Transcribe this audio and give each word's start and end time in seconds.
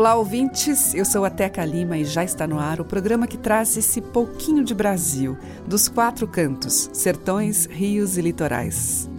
Olá, 0.00 0.14
ouvintes. 0.14 0.94
Eu 0.94 1.04
sou 1.04 1.26
a 1.26 1.30
Teca 1.30 1.62
Lima 1.62 1.98
e 1.98 2.06
já 2.06 2.24
está 2.24 2.46
no 2.46 2.58
ar 2.58 2.80
o 2.80 2.86
programa 2.86 3.26
que 3.26 3.36
traz 3.36 3.76
esse 3.76 4.00
pouquinho 4.00 4.64
de 4.64 4.74
Brasil, 4.74 5.36
dos 5.66 5.88
quatro 5.88 6.26
cantos, 6.26 6.88
sertões, 6.90 7.66
rios 7.66 8.16
e 8.16 8.22
litorais. 8.22 9.10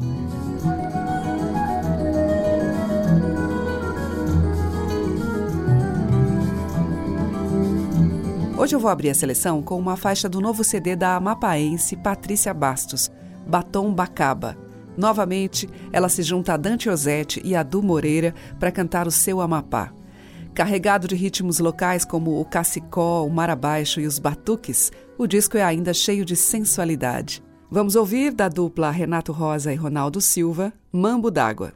Hoje 8.58 8.76
eu 8.76 8.80
vou 8.80 8.90
abrir 8.90 9.12
a 9.12 9.14
seleção 9.14 9.62
com 9.62 9.78
uma 9.78 9.96
faixa 9.96 10.28
do 10.28 10.42
novo 10.42 10.64
CD 10.64 10.96
da 10.96 11.16
amapaense 11.16 11.96
Patrícia 11.96 12.56
Bastos, 12.56 13.12
Batom 13.46 13.94
Bacaba. 13.94 14.58
Novamente, 14.98 15.70
ela 15.94 16.10
se 16.10 16.24
junta 16.24 16.56
a 16.56 16.58
Dante 16.58 16.90
Ozzetti 16.90 17.40
e 17.46 17.56
a 17.56 17.62
Du 17.62 17.84
Moreira 17.84 18.34
para 18.60 18.72
cantar 18.72 19.06
o 19.06 19.12
seu 19.12 19.42
Amapá. 19.42 19.94
Carregado 20.54 21.08
de 21.08 21.16
ritmos 21.16 21.60
locais 21.60 22.04
como 22.04 22.40
o 22.40 22.46
cacicó, 22.46 23.26
o 23.26 23.30
mar 23.30 23.50
abaixo 23.50 24.02
e 24.02 24.06
os 24.06 24.20
batuques, 24.20 24.92
o 25.18 25.26
disco 25.26 25.58
é 25.58 25.64
ainda 25.64 25.94
cheio 25.94 26.26
de 26.26 26.36
sensualidade. 26.36 27.42
Vamos 27.70 27.96
ouvir 27.96 28.34
da 28.34 28.50
dupla 28.50 28.92
Renato 28.92 29.32
Rosa 29.32 29.72
e 29.72 29.78
Ronaldo 29.78 30.20
Silva, 30.20 30.74
Mambo 30.92 31.32
d'Água. 31.32 31.74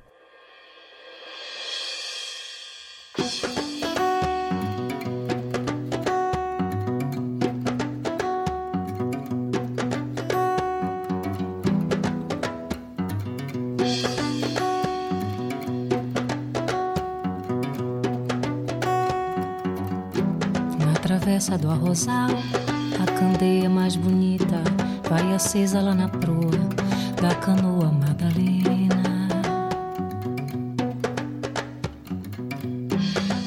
Arrozal, 21.95 22.29
a 23.01 23.05
candeia 23.17 23.69
mais 23.69 23.95
bonita 23.95 24.61
vai 25.09 25.33
acesa 25.33 25.79
lá 25.79 25.95
na 25.95 26.09
proa 26.09 26.51
da 27.21 27.33
canoa 27.35 27.89
Madalena. 27.89 29.29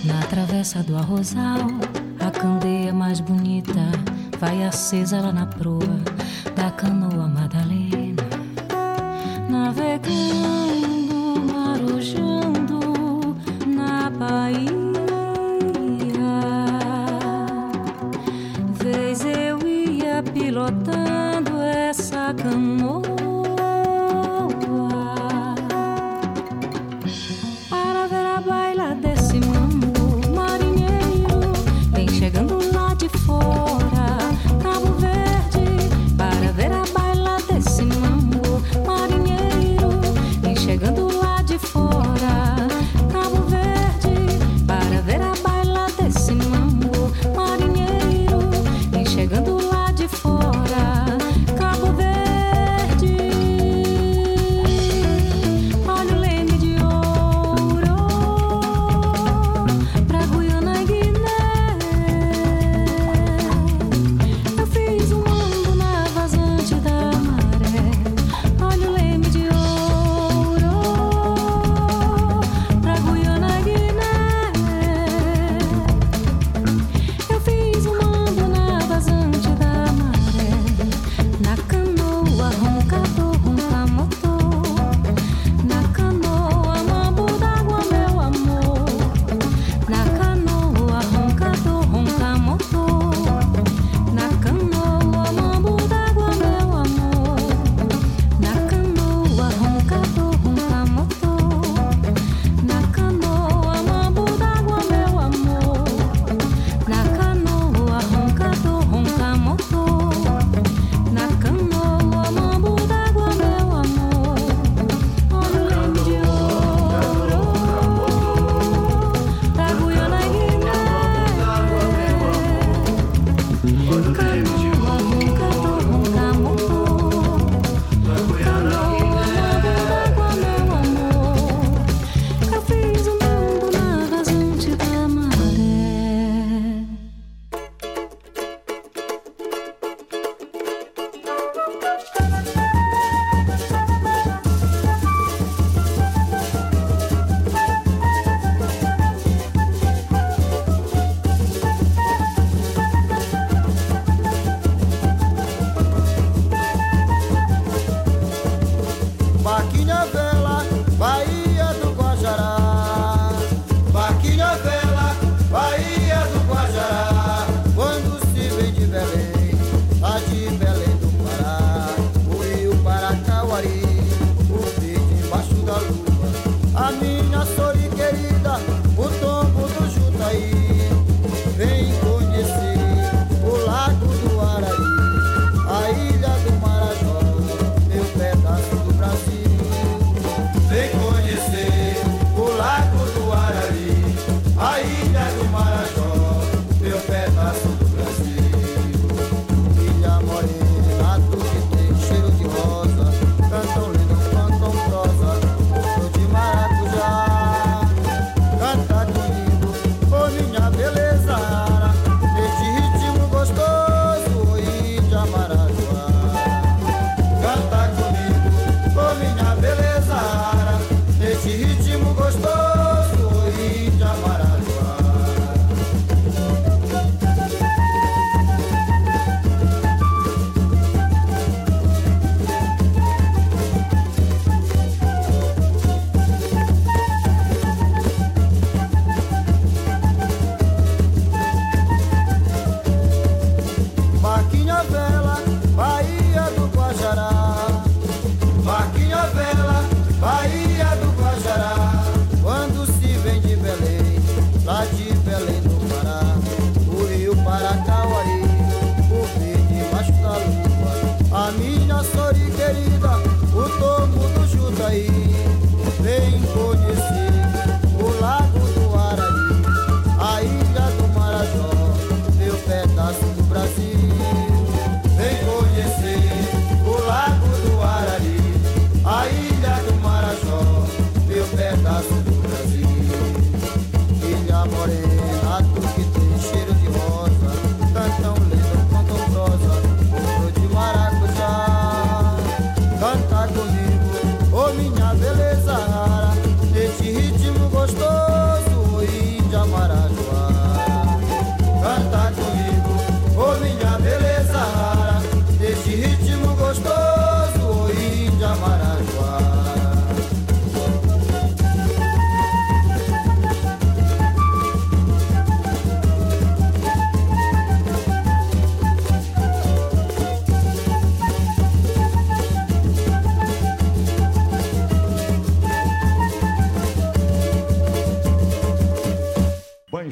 Na 0.02 0.22
travessa 0.30 0.82
do 0.82 0.96
arrozal, 0.96 1.66
a 2.18 2.30
candeia 2.30 2.90
mais 2.90 3.20
bonita 3.20 3.92
vai 4.40 4.64
acesa 4.64 5.20
lá 5.20 5.32
na 5.32 5.44
proa 5.44 6.17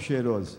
cheiroso. 0.06 0.58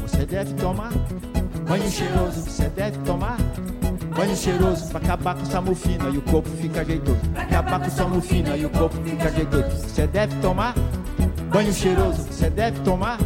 Você 0.00 0.24
deve 0.24 0.54
tomar 0.54 0.90
banho 1.68 1.90
cheiroso, 1.90 2.40
você 2.40 2.68
deve 2.70 2.98
tomar 3.00 3.37
banho 4.18 4.36
cheiroso 4.36 4.88
pra 4.88 4.98
acabar 4.98 5.36
com 5.36 5.42
essa 5.42 5.60
mufina 5.60 6.08
e 6.08 6.18
o 6.18 6.22
corpo 6.22 6.50
fica 6.60 6.84
jeitoso. 6.84 7.20
Pra 7.32 7.42
acabar 7.44 7.78
com 7.78 7.86
essa 7.86 8.04
mufina 8.04 8.56
e 8.56 8.66
o 8.66 8.70
corpo 8.70 8.96
fica 9.04 9.30
jeitoso. 9.30 9.88
Você 9.88 10.08
deve 10.08 10.34
tomar 10.40 10.74
banho 11.52 11.72
cheiroso, 11.72 12.22
você 12.24 12.50
deve 12.50 12.80
tomar 12.80 13.16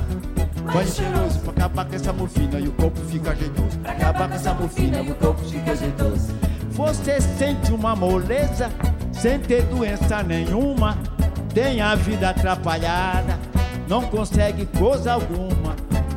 banho 0.71 0.89
cheiroso 0.89 1.39
pra 1.39 1.51
acabar 1.53 1.87
com 1.87 1.95
essa 1.95 2.13
mufina 2.13 2.61
e 2.61 2.69
o 2.69 2.73
corpo 2.73 3.01
fica 3.09 3.35
jeitoso. 3.35 3.79
Pra 3.79 3.93
acabar 3.93 4.29
com 4.29 4.35
essa 4.35 4.53
mufina 4.53 5.01
e 5.01 5.11
o 5.11 5.15
corpo 5.15 5.43
fica 5.45 5.75
jeitoso. 5.75 6.35
Você 6.73 7.21
sente 7.23 7.73
uma 7.73 7.97
moleza 7.97 8.71
sem 9.15 9.41
ter 9.41 9.63
doença 9.63 10.23
nenhuma, 10.23 10.99
tem 11.55 11.81
a 11.81 11.95
vida 11.95 12.29
atrapalhada, 12.29 13.39
não 13.89 14.03
consegue 14.03 14.67
coisa 14.79 15.15
alguma. 15.15 15.75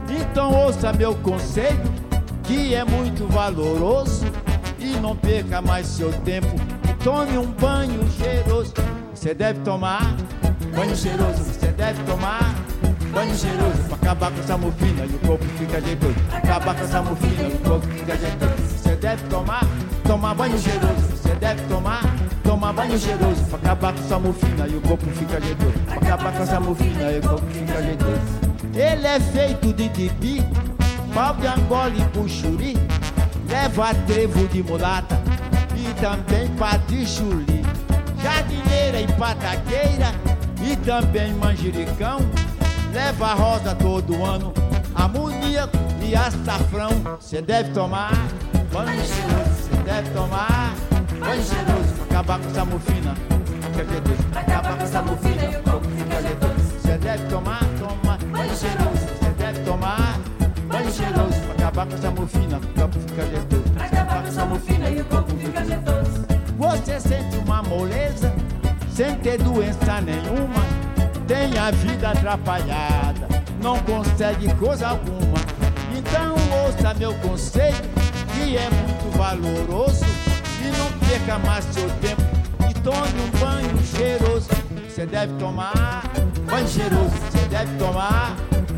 Então 0.10 0.54
ouça 0.54 0.92
meu 0.92 1.16
conselho, 1.16 1.94
que 2.44 2.76
é 2.76 2.84
muito 2.84 3.26
valoroso 3.28 4.26
não 5.02 5.16
perca 5.16 5.62
mais 5.62 5.88
seu 5.88 6.12
tempo. 6.24 6.56
E 6.90 6.94
tome 7.04 7.38
um 7.38 7.46
banho 7.46 8.08
cheiroso. 8.12 8.74
Você 9.14 9.34
deve 9.34 9.60
tomar 9.62 10.16
banho 10.76 10.96
cheiroso. 10.96 11.44
Você 11.44 11.68
deve 11.68 12.04
tomar 12.04 12.56
banho 13.12 13.36
cheiroso 13.36 13.82
pra 13.88 13.96
acabar 13.96 14.32
com 14.32 14.40
essa 14.40 14.58
mufina 14.58 15.06
e 15.06 15.16
o 15.16 15.20
corpo 15.20 15.46
fica 15.58 15.82
jeitoso. 15.82 16.16
Acabar 16.34 16.76
com 16.76 16.84
essa 16.84 17.02
mufina 17.02 17.44
e 17.44 17.54
o 17.54 17.60
corpo 17.60 17.88
fica 17.88 18.18
jeitoso. 18.18 18.78
Você 18.78 18.96
deve 18.96 19.24
tomar, 19.28 19.66
tomar 20.04 20.34
banho 20.36 20.60
cheiroso. 20.60 21.16
Você 21.16 21.36
deve 21.36 21.62
tomar, 21.64 22.02
tomar 22.44 22.74
banho 22.74 23.00
cheiroso 23.00 23.44
pra 23.46 23.58
acabar 23.58 23.94
com 23.94 24.00
essa 24.00 24.20
mufina 24.20 24.68
e 24.68 24.76
o 24.76 24.82
corpo 24.82 25.06
fica 25.12 25.42
jeitoso. 25.42 25.80
Pra 25.86 25.96
acabar 25.96 26.34
com 26.34 26.44
essa 26.44 26.60
mufina 26.60 27.12
e 27.12 27.20
o 27.20 27.22
corpo 27.22 27.48
fica 27.52 27.82
jeitoso. 27.82 28.46
Ele 28.74 29.08
é 29.08 29.20
feito 29.20 29.74
de 29.74 29.90
tibi, 29.90 30.46
pau 31.14 31.34
de 31.36 31.48
angola 31.48 31.94
e 31.96 32.04
puxuri, 32.10 32.78
leva 33.48 33.94
trevo 34.06 34.48
de 34.48 34.64
mulata 34.64 35.20
e 35.76 35.94
também 36.02 36.48
patichuli, 36.56 37.64
jardineira 38.22 39.02
e 39.02 39.08
pataqueira 39.14 40.14
e 40.62 40.76
também 40.78 41.34
manjericão, 41.34 42.20
leva 42.92 43.34
rosa 43.34 43.76
todo 43.76 44.24
ano, 44.24 44.54
amoníaco 44.96 45.78
e 46.02 46.16
açafrão. 46.16 47.18
Cê 47.20 47.42
deve 47.42 47.72
tomar 47.72 48.12
banho 48.72 49.02
cheiroso, 49.06 49.70
cê 49.70 49.76
deve 49.84 50.10
tomar 50.12 50.74
banho 51.20 51.44
cheiroso. 51.44 51.94
pra 51.96 52.06
acabar 52.06 52.40
com 52.40 52.50
essa 52.50 52.66
mufina. 52.66 53.16
Fica 53.62 53.86
jeitoso, 53.86 54.24
pra 54.32 54.42
acabar 54.42 54.78
com 54.78 54.84
essa 54.84 55.02
mufina 55.02 55.44
e 55.44 55.56
o 55.58 55.64
essa 62.26 62.38
mufina, 62.38 62.58
o 62.58 62.80
corpo 62.80 63.00
fica 63.00 63.26
jeitoso. 63.26 63.64
Pra 63.74 63.86
acabar 63.86 64.22
com 64.22 64.28
essa 64.28 64.46
mufina 64.46 64.90
e 64.90 65.02
o 65.02 65.06
corpo 65.06 65.38
fica 65.38 65.66
jeitoso. 65.66 66.26
Você 66.58 67.00
sente 67.00 67.38
uma 67.38 67.62
moleza 67.64 68.34
sem 68.90 69.16
ter 69.16 69.38
doença 69.38 70.02
nenhuma, 70.02 70.64
tem 71.28 71.58
a 71.58 71.72
vida 71.72 72.12
atrapalhada, 72.12 73.28
não 73.62 73.78
consegue 73.80 74.54
coisa 74.56 74.90
alguma. 74.90 75.38
Então 75.96 76.36
ouça 76.64 76.94
meu 76.94 77.14
conselho, 77.16 77.76
que 78.34 78.58
é 78.58 78.70
muito 78.70 79.18
valoroso, 79.18 80.06
e 80.62 80.78
não 80.78 81.08
perca 81.08 81.38
mais 81.40 81.66
seu 81.66 81.90
tempo 82.02 82.22
e 82.70 82.74
tome 82.80 83.22
um 83.22 83.40
banho 83.40 83.86
cheiroso. 83.86 84.50
Você 84.90 85.06
deve 85.06 85.34
tomar 85.34 86.04
banho 86.50 86.68
cheiroso, 86.68 87.10
você 87.10 87.48
deve 87.50 87.76
tomar 87.78 88.36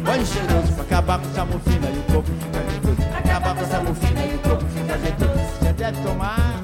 banho 0.08 0.26
cheiroso 0.26 0.74
pra 0.74 0.84
acabar 0.84 1.20
com 1.20 1.28
essa 1.28 1.46
mufina 1.46 1.90
e 1.90 2.00
o 2.00 2.04
corpo 2.04 2.32
fica 2.32 2.72
jeitoso. 2.72 2.96
Pra 2.96 3.20
acabar 3.20 3.56
com 3.56 3.62
essa 3.62 3.80
mufina 3.82 4.26
e 4.26 4.36
o 4.36 4.40
corpo 4.40 4.66
fica 4.68 5.00
jeitoso. 5.00 5.40
Você 5.60 5.74
deve 5.74 6.02
tomar 6.02 6.64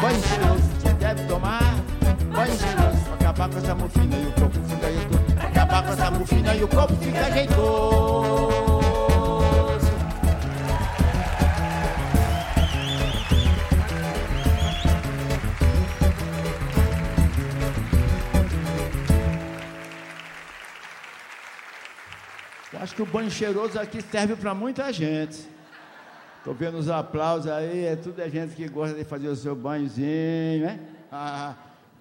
banho 0.00 0.22
cheiroso, 0.22 0.62
você 0.78 0.92
deve 0.94 1.22
tomar 1.24 1.74
banho 2.32 2.56
cheiroso 2.56 2.98
pra 3.04 3.14
acabar 3.14 3.48
com 3.48 3.58
essa 3.58 3.74
mufina 3.74 4.16
e 4.16 4.26
o 4.26 4.32
corpo 4.32 4.58
fica 4.68 4.92
jeitoso. 4.92 5.24
Pra 5.34 5.48
acabar 5.48 5.82
com 5.82 5.92
essa 5.92 6.10
mufina 6.12 6.54
e 6.54 6.62
o 6.62 6.68
corpo 6.68 6.94
fica 6.94 7.32
jeitoso. 7.32 8.33
Que 22.94 23.02
o 23.02 23.06
banho 23.06 23.30
cheiroso 23.30 23.78
aqui 23.78 24.00
serve 24.00 24.36
para 24.36 24.54
muita 24.54 24.92
gente. 24.92 25.48
Tô 26.44 26.52
vendo 26.52 26.78
os 26.78 26.88
aplausos 26.88 27.50
aí, 27.50 27.84
é 27.84 27.96
tudo 27.96 28.20
a 28.22 28.28
gente 28.28 28.54
que 28.54 28.68
gosta 28.68 28.96
de 28.96 29.04
fazer 29.04 29.28
o 29.28 29.36
seu 29.36 29.56
banhozinho, 29.56 30.66
né? 30.66 30.78
Ah, 31.10 31.54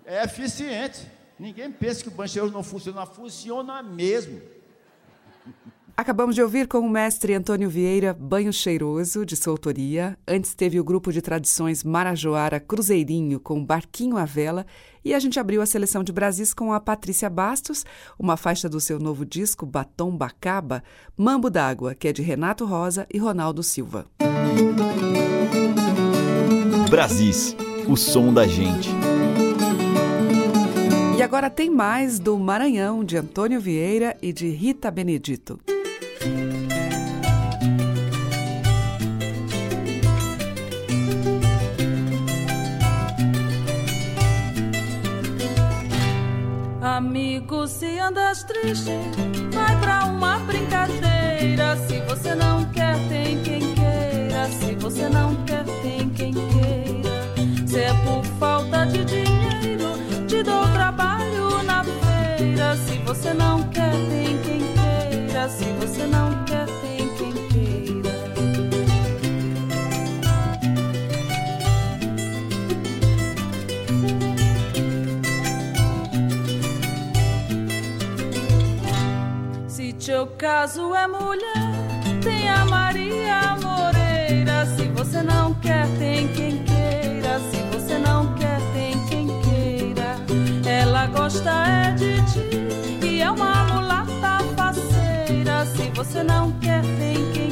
é 0.05 0.23
eficiente. 0.23 1.07
Ninguém 1.39 1.71
pensa 1.71 2.03
que 2.03 2.09
o 2.09 2.11
banho 2.11 2.29
cheiroso 2.29 2.53
não 2.53 2.63
funciona, 2.63 3.05
funciona 3.05 3.81
mesmo. 3.81 4.41
Acabamos 5.95 6.33
de 6.35 6.41
ouvir 6.41 6.67
com 6.67 6.79
o 6.79 6.89
mestre 6.89 7.35
Antônio 7.35 7.69
Vieira 7.69 8.13
Banho 8.13 8.51
Cheiroso, 8.51 9.25
de 9.25 9.35
sua 9.35 9.53
autoria. 9.53 10.17
Antes 10.27 10.55
teve 10.55 10.79
o 10.79 10.83
grupo 10.83 11.11
de 11.11 11.21
tradições 11.21 11.83
Marajoara 11.83 12.59
Cruzeirinho 12.59 13.39
com 13.39 13.63
Barquinho 13.63 14.17
à 14.17 14.25
Vela. 14.25 14.65
E 15.03 15.13
a 15.13 15.19
gente 15.19 15.39
abriu 15.39 15.61
a 15.61 15.65
seleção 15.65 16.03
de 16.03 16.13
Brasis 16.13 16.53
com 16.53 16.71
a 16.71 16.79
Patrícia 16.79 17.29
Bastos, 17.29 17.85
uma 18.17 18.37
faixa 18.37 18.69
do 18.69 18.79
seu 18.79 18.99
novo 18.99 19.25
disco 19.25 19.65
Batom 19.65 20.15
Bacaba, 20.15 20.83
Mambo 21.17 21.49
d'Água, 21.49 21.93
que 21.93 22.07
é 22.07 22.13
de 22.13 22.21
Renato 22.21 22.65
Rosa 22.65 23.05
e 23.13 23.17
Ronaldo 23.17 23.61
Silva. 23.63 24.05
Brasis, 26.89 27.55
o 27.87 27.97
som 27.97 28.33
da 28.33 28.47
gente. 28.47 28.89
E 31.17 31.21
agora 31.21 31.49
tem 31.49 31.69
mais 31.69 32.19
do 32.19 32.37
Maranhão, 32.37 33.03
de 33.03 33.17
Antônio 33.17 33.59
Vieira 33.59 34.15
e 34.21 34.31
de 34.31 34.49
Rita 34.49 34.89
Benedito. 34.91 35.59
Amigo, 46.95 47.67
se 47.67 47.97
andas 47.97 48.43
triste, 48.43 48.91
vai 49.51 49.75
pra 49.79 50.05
uma 50.05 50.37
brincadeira. 50.37 51.75
Se 51.87 51.99
você 52.01 52.35
não 52.35 52.65
quer, 52.65 52.95
tem 53.09 53.41
quem 53.41 53.73
queira. 53.73 54.47
Se 54.51 54.75
você 54.75 55.09
não 55.09 55.33
quer, 55.43 55.65
tem 55.81 56.07
quem 56.09 56.33
queira. 56.33 57.67
Se 57.67 57.79
é 57.79 57.93
por 58.05 58.23
falta 58.39 58.85
de 58.85 59.03
dinheiro, 59.05 59.87
te 60.27 60.43
dou 60.43 60.67
trabalho 60.71 61.63
na 61.63 61.83
feira. 61.83 62.75
Se 62.77 62.99
você 62.99 63.33
não 63.33 63.63
quer, 63.69 63.89
tem 63.89 64.37
quem 64.43 64.59
queira. 64.59 65.49
Se 65.49 65.65
você 65.79 66.05
não 66.05 66.45
quer, 66.45 66.67
Se 80.23 80.27
teu 80.27 80.37
caso 80.37 80.95
é 80.95 81.05
mulher, 81.05 82.21
tem 82.23 82.47
a 82.47 82.63
Maria 82.63 83.57
Moreira. 83.61 84.65
Se 84.67 84.87
você 84.87 85.21
não 85.21 85.53
quer, 85.55 85.85
tem 85.99 86.29
quem 86.29 86.63
queira. 86.63 87.41
Se 87.51 87.57
você 87.73 87.97
não 87.97 88.33
quer, 88.35 88.57
tem 88.73 89.05
quem 89.07 89.27
queira. 89.41 90.15
Ela 90.65 91.07
gosta 91.07 91.49
é 91.67 91.91
de 91.91 92.21
ti 92.31 93.05
e 93.05 93.21
é 93.21 93.29
uma 93.29 93.65
mulata 93.65 94.39
faceira. 94.55 95.65
Se 95.65 95.89
você 95.89 96.23
não 96.23 96.53
quer, 96.53 96.83
tem 96.97 97.31
quem 97.33 97.42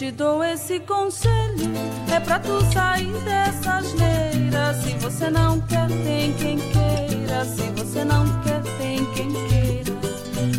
te 0.00 0.10
dou 0.12 0.42
esse 0.42 0.80
conselho 0.80 1.70
é 2.10 2.18
pra 2.20 2.38
tu 2.38 2.58
sair 2.72 3.12
dessa 3.22 3.74
asneira. 3.74 4.72
Se 4.72 4.94
você 4.94 5.28
não 5.28 5.60
quer, 5.60 5.88
tem 5.88 6.32
quem 6.32 6.56
queira. 6.56 7.44
Se 7.44 7.68
você 7.76 8.02
não 8.02 8.24
quer, 8.40 8.62
tem 8.78 9.04
quem 9.12 9.30
queira. 9.30 9.92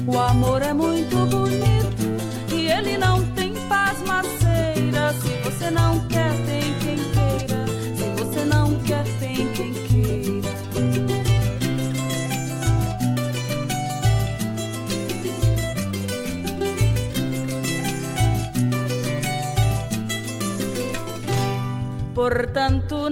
O 0.06 0.20
amor 0.20 0.62
é 0.62 0.74
muito 0.76 1.16
bonito 1.26 2.54
e 2.54 2.70
ele 2.70 3.00
não 3.00 3.26
tem 3.32 3.52
pasmaceira. 3.68 5.12
Se 5.14 5.30
você 5.44 5.72
não 5.72 6.08
quer, 6.08 6.41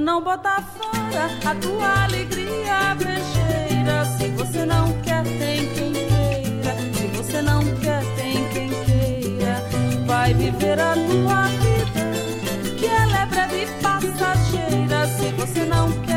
não 0.10 0.24
bota 0.24 0.60
fora 0.76 1.30
a 1.46 1.54
tua 1.54 2.04
alegria 2.06 2.96
brejeira. 2.96 4.06
Se 4.18 4.28
você 4.30 4.66
não 4.66 4.92
quer, 5.04 5.22
tem 5.24 5.70
quem 5.76 5.94
queira. 5.94 6.74
Se 6.96 7.08
você 7.16 7.42
não 7.44 7.60
quer, 7.80 8.02
tem 8.16 8.44
quem 8.50 8.70
queira. 8.86 9.64
Vai 10.08 10.34
viver 10.34 10.80
a 10.80 10.94
tua 10.96 11.44
vida, 11.62 12.76
que 12.80 12.88
ela 12.88 13.22
é 13.22 13.26
breve 13.28 13.64
e 13.66 13.68
passageira. 13.84 15.08
Se 15.16 15.32
você 15.34 15.64
não 15.66 15.92
quer, 16.02 16.09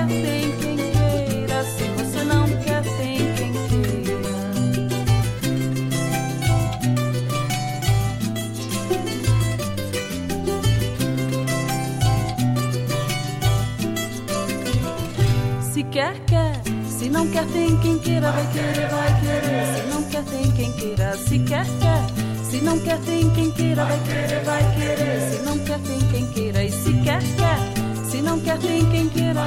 quer, 15.93 16.19
quer. 16.27 16.53
Se 16.89 17.09
não 17.11 17.29
quer, 17.29 17.45
tem 17.47 17.77
quem 17.79 17.99
queira. 17.99 18.33
Vai 18.33 18.47
querer, 18.53 18.89
vai 18.89 19.21
querer. 19.21 19.67
Se 19.77 19.95
não 19.95 20.03
quer, 20.05 20.25
tem 20.25 20.51
quem 20.53 20.73
queira. 20.73 21.17
Se 21.19 21.39
quer, 21.41 21.67
quer. 21.67 22.51
Se 22.51 22.61
não 22.63 22.79
quer, 22.81 22.99
tem 23.01 23.31
quem 23.31 23.51
queira. 23.53 23.85
Vai 23.85 24.01
querer, 24.01 24.45
vai 24.45 24.75
querer. 24.75 25.31
Se 25.31 25.43
não 25.43 25.59
quer, 25.59 25.79
tem 25.81 26.01
quem 26.11 26.27
queira. 26.33 26.65
E 26.65 26.71
se 26.71 26.93
quer, 27.05 27.21
quer. 27.21 28.11
Se 28.11 28.23
não 28.23 28.41
quer, 28.41 28.59
tem 28.59 28.91
quem 28.91 29.09
queira. 29.11 29.43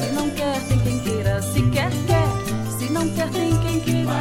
Se 0.00 0.12
não 0.14 0.30
quer, 0.30 0.60
tem 0.68 0.78
quem 0.78 0.98
queira. 1.00 1.42
Se 1.42 1.62
quer, 1.70 1.90
quer. 2.06 2.78
Se 2.78 2.90
não 2.90 3.08
quer, 3.10 3.28
tem 3.28 3.58
quem 3.58 3.80
queira. 3.80 4.12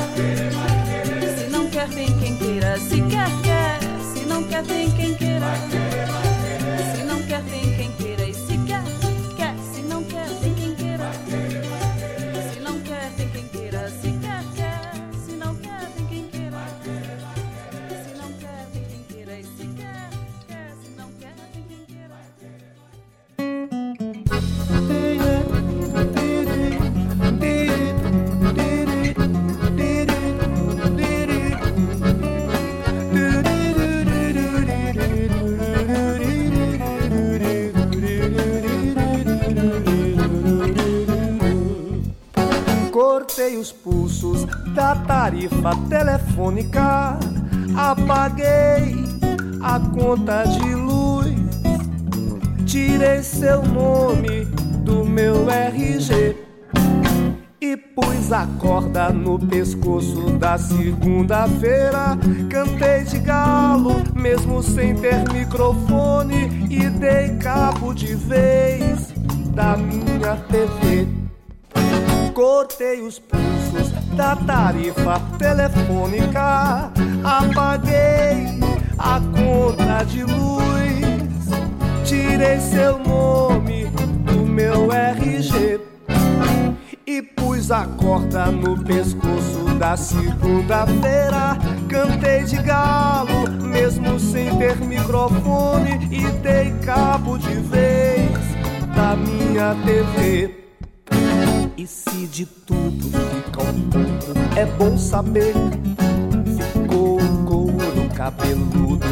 Se 1.38 1.50
não 1.50 1.70
quer, 1.70 1.88
tem 1.90 2.20
quem 2.20 2.38
queira. 2.38 2.78
Se 2.78 3.02
quer, 3.04 3.30
quer. 3.42 3.80
Se 4.14 4.26
não 4.26 4.44
quer, 4.44 4.64
tem 4.64 4.92
quem 4.92 5.16
queira. 5.16 5.54
Se 5.70 5.93
Cortei 42.94 43.58
os 43.58 43.72
pulsos 43.72 44.46
da 44.76 44.96
tarifa 44.96 45.72
telefônica, 45.90 47.18
apaguei 47.76 48.96
a 49.64 49.80
conta 49.80 50.44
de 50.44 50.76
luz, 50.76 51.34
tirei 52.68 53.24
seu 53.24 53.64
nome 53.64 54.46
do 54.86 55.04
meu 55.04 55.50
RG 55.50 56.38
e 57.60 57.76
pus 57.76 58.32
a 58.32 58.46
corda 58.60 59.10
no 59.10 59.40
pescoço 59.40 60.30
da 60.38 60.60
segunda-feira. 60.60 62.16
Cantei 62.48 63.06
de 63.06 63.18
galo, 63.18 64.04
mesmo 64.14 64.62
sem 64.62 64.94
ter 64.98 65.28
microfone, 65.34 66.68
e 66.70 66.88
dei 66.92 67.38
cabo 67.38 67.92
de 67.92 68.14
vez 68.14 69.12
da 69.56 69.76
minha 69.78 70.36
TV. 70.48 71.23
Cortei 72.34 73.00
os 73.02 73.20
pulsos 73.20 73.92
da 74.16 74.36
tarifa 74.36 75.22
telefônica, 75.38 76.92
apaguei 77.24 78.60
a 78.98 79.20
conta 79.20 80.04
de 80.04 80.24
luz, 80.24 81.48
tirei 82.04 82.60
seu 82.60 82.98
nome 82.98 83.86
do 84.26 84.48
meu 84.48 84.92
RG 84.92 85.80
e 87.06 87.22
pus 87.22 87.70
a 87.70 87.86
corda 87.86 88.48
no 88.48 88.84
pescoço 88.84 89.76
da 89.78 89.96
segunda-feira. 89.96 91.56
Cantei 91.88 92.46
de 92.46 92.58
galo, 92.64 93.48
mesmo 93.62 94.20
sem 94.20 94.58
ter 94.58 94.78
microfone, 94.78 96.00
e 96.10 96.28
dei 96.42 96.74
cabo 96.84 97.38
de 97.38 97.54
vez 97.54 98.32
da 98.96 99.16
minha 99.16 99.76
TV. 99.86 100.63
E 101.76 101.88
se 101.88 102.28
de 102.28 102.46
tudo 102.46 103.06
fica 103.06 103.64
um 103.64 103.90
pouco, 103.90 104.40
é 104.56 104.64
bom 104.78 104.96
saber. 104.96 105.56
Ficou 106.56 107.20
o 107.20 107.46
couro 107.46 108.10
cabeludo, 108.16 109.08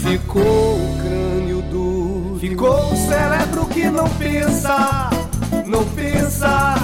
ficou 0.00 0.76
o 0.76 0.98
crânio 1.02 1.62
duro, 1.62 2.38
ficou 2.38 2.92
o 2.92 2.96
cérebro 2.96 3.66
que 3.66 3.90
não 3.90 4.08
pensa, 4.10 5.10
não 5.66 5.84
pensa, 5.86 6.74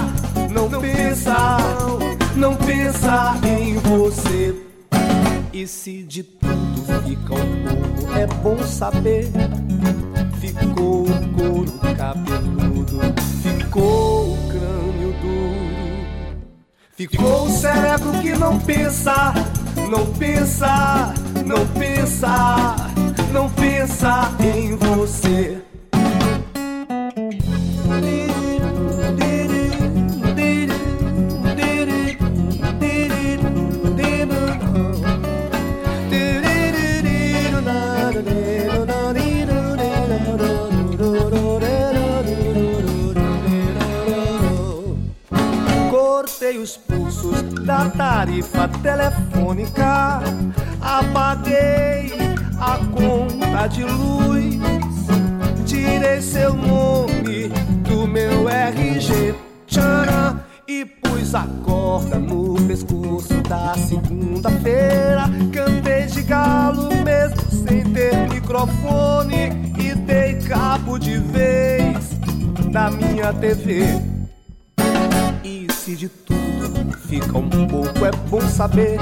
não 0.49 0.69
pensa, 0.81 1.57
não 2.35 2.55
pensa 2.57 3.33
em 3.47 3.75
você. 3.75 4.53
E 5.53 5.65
se 5.65 6.03
de 6.03 6.23
tudo 6.23 7.03
fica 7.05 7.35
um 7.35 8.01
pouco, 8.03 8.17
é 8.17 8.27
bom 8.27 8.61
saber. 8.65 9.31
Ficou 10.41 11.03
o 11.03 11.29
couro 11.37 11.71
cabeludo, 11.95 12.99
ficou 13.41 14.33
o 14.33 14.37
crânio 14.49 14.90
ficou 17.07 17.45
o 17.45 17.49
cérebro 17.49 18.11
que 18.21 18.31
não 18.33 18.59
pensa, 18.59 19.33
não 19.89 20.05
pensa, 20.13 21.13
não 21.45 21.65
pensa, 21.67 22.75
não 23.31 23.49
pensa 23.49 24.31
em 24.39 24.75
você. 24.75 25.70
Telefônica, 49.21 50.21
apaguei 50.81 52.11
a 52.59 52.77
conta 52.91 53.67
de 53.67 53.83
luz, 53.83 54.59
tirei 55.65 56.21
seu 56.21 56.53
nome 56.53 57.49
do 57.87 58.07
meu 58.07 58.49
RG, 58.49 59.35
tcharam, 59.67 60.39
e 60.67 60.85
pus 60.85 61.35
a 61.35 61.45
corda 61.63 62.17
no 62.17 62.55
pescoço 62.67 63.41
da 63.47 63.73
segunda-feira. 63.75 65.29
Cantei 65.51 66.05
de 66.05 66.23
galo 66.23 66.89
mesmo 67.03 67.41
sem 67.65 67.83
ter 67.91 68.29
microfone 68.29 69.73
e 69.77 69.95
dei 69.95 70.35
cabo 70.35 70.97
de 70.97 71.17
vez 71.17 72.11
da 72.71 72.89
minha 72.89 73.33
TV. 73.33 74.20
Saber. 78.71 78.99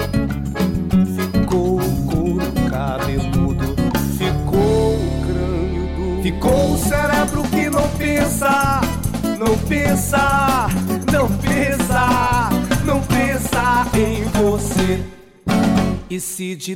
Ficou 1.16 1.80
o 1.80 2.06
couro 2.06 2.52
cabeludo, 2.70 3.76
ficou 4.18 4.96
o 4.96 5.26
crânio 5.26 5.96
duro, 5.96 6.24
ficou 6.24 6.74
o 6.74 6.78
cérebro 6.78 7.44
que 7.44 7.70
não 7.70 7.88
pensa, 7.90 8.82
não 9.38 9.58
pensa, 9.68 10.68
não 11.12 11.30
pensa, 11.38 12.50
não 12.86 13.02
pensa 13.02 13.86
em 13.96 14.24
você. 14.24 15.04
E 16.10 16.20
se 16.20 16.56
de 16.56 16.76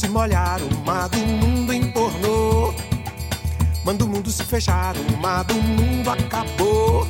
se 0.00 0.08
molhar, 0.08 0.62
o 0.62 0.86
mar 0.86 1.10
do 1.10 1.18
mundo 1.18 1.74
entornou. 1.74 2.74
Manda 3.84 4.02
o 4.02 4.08
mundo 4.08 4.30
se 4.30 4.42
fechar, 4.42 4.96
o 4.96 5.16
mar 5.18 5.44
do 5.44 5.52
mundo 5.52 6.08
acabou. 6.08 7.06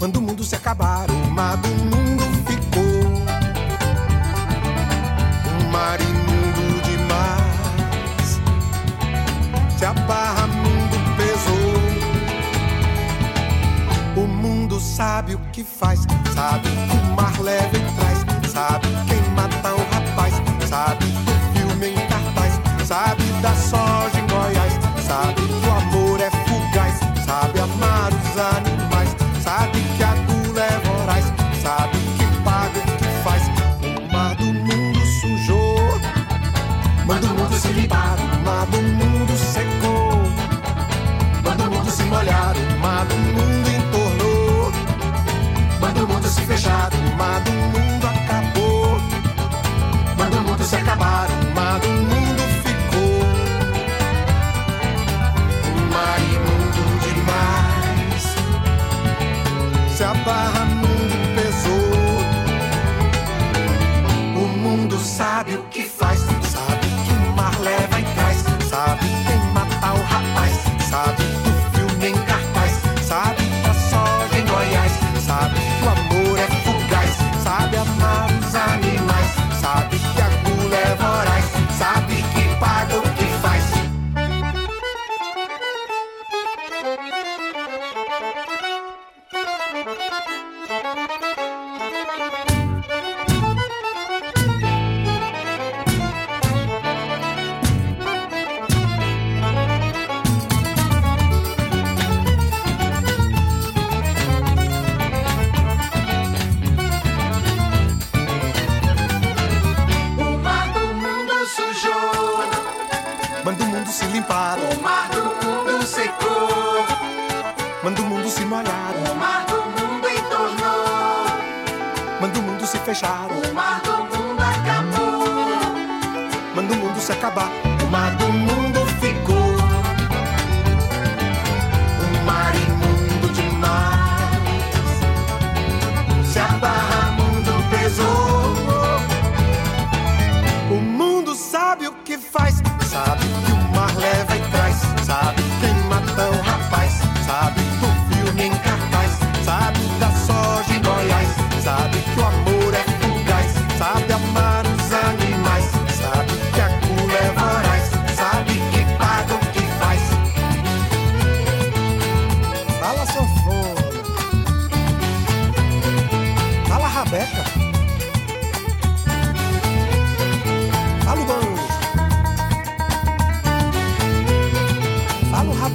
Manda 0.00 0.18
o 0.18 0.22
mundo 0.22 0.42
se 0.42 0.56
acabar, 0.56 1.08
o 1.08 1.30
mar 1.30 1.56
do 1.56 1.68
mundo 1.68 2.24
ficou. 2.48 3.04
Um 5.46 5.70
mar 5.70 6.00
imundo 6.00 6.82
demais. 6.82 8.40
Se 9.78 9.84
a 9.84 9.92
barra 9.92 10.48
mundo 10.48 10.96
pesou. 11.16 11.78
O 14.24 14.26
mundo 14.26 14.80
sabe 14.80 15.36
o 15.36 15.38
que 15.52 15.62
faz, 15.62 16.00
sabe 16.34 16.68
que 16.70 16.96
o 16.96 17.14
mar 17.14 17.38
leva 17.40 17.87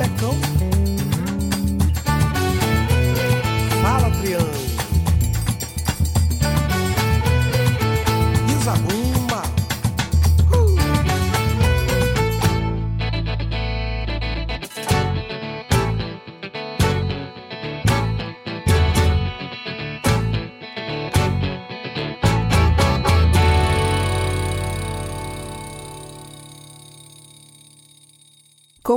let 0.04 0.20
go. 0.20 0.63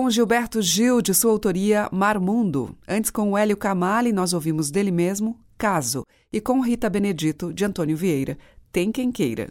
com 0.07 0.11
Gilberto 0.11 0.62
Gil, 0.62 1.03
de 1.03 1.12
sua 1.12 1.33
autoria 1.33 1.88
Marmundo. 1.90 2.77
Antes, 2.87 3.11
com 3.11 3.37
Hélio 3.37 3.57
Camali, 3.57 4.12
nós 4.12 4.33
ouvimos 4.33 4.71
dele 4.71 4.92
mesmo 4.92 5.37
Caso. 5.59 6.07
E 6.33 6.40
com 6.40 6.61
Rita 6.61 6.88
Benedito, 6.88 7.53
de 7.53 7.64
Antônio 7.64 7.97
Vieira. 7.97 8.38
Tem 8.71 8.92
quem 8.92 9.11
queira. 9.11 9.51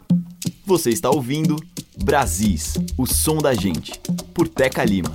Você 0.64 0.88
está 0.88 1.10
ouvindo 1.10 1.56
Brasis, 2.02 2.72
o 2.96 3.04
som 3.04 3.36
da 3.36 3.52
gente, 3.52 4.00
por 4.32 4.48
Teca 4.48 4.82
Lima. 4.82 5.14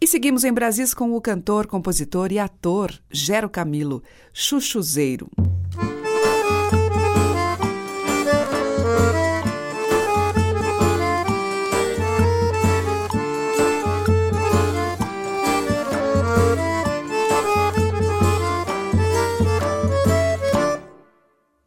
E 0.00 0.08
seguimos 0.08 0.42
em 0.42 0.52
Brasis 0.52 0.92
com 0.92 1.14
o 1.14 1.20
cantor, 1.20 1.68
compositor 1.68 2.32
e 2.32 2.38
ator 2.40 2.92
Gero 3.12 3.48
Camilo, 3.48 4.02
Chuchuzeiro. 4.32 5.30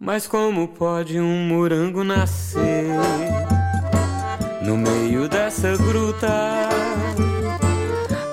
Mas 0.05 0.27
como 0.27 0.67
pode 0.67 1.17
um 1.17 1.47
morango 1.47 2.03
nascer 2.03 2.83
no 4.61 4.75
meio 4.75 5.29
dessa 5.29 5.77
gruta, 5.77 6.67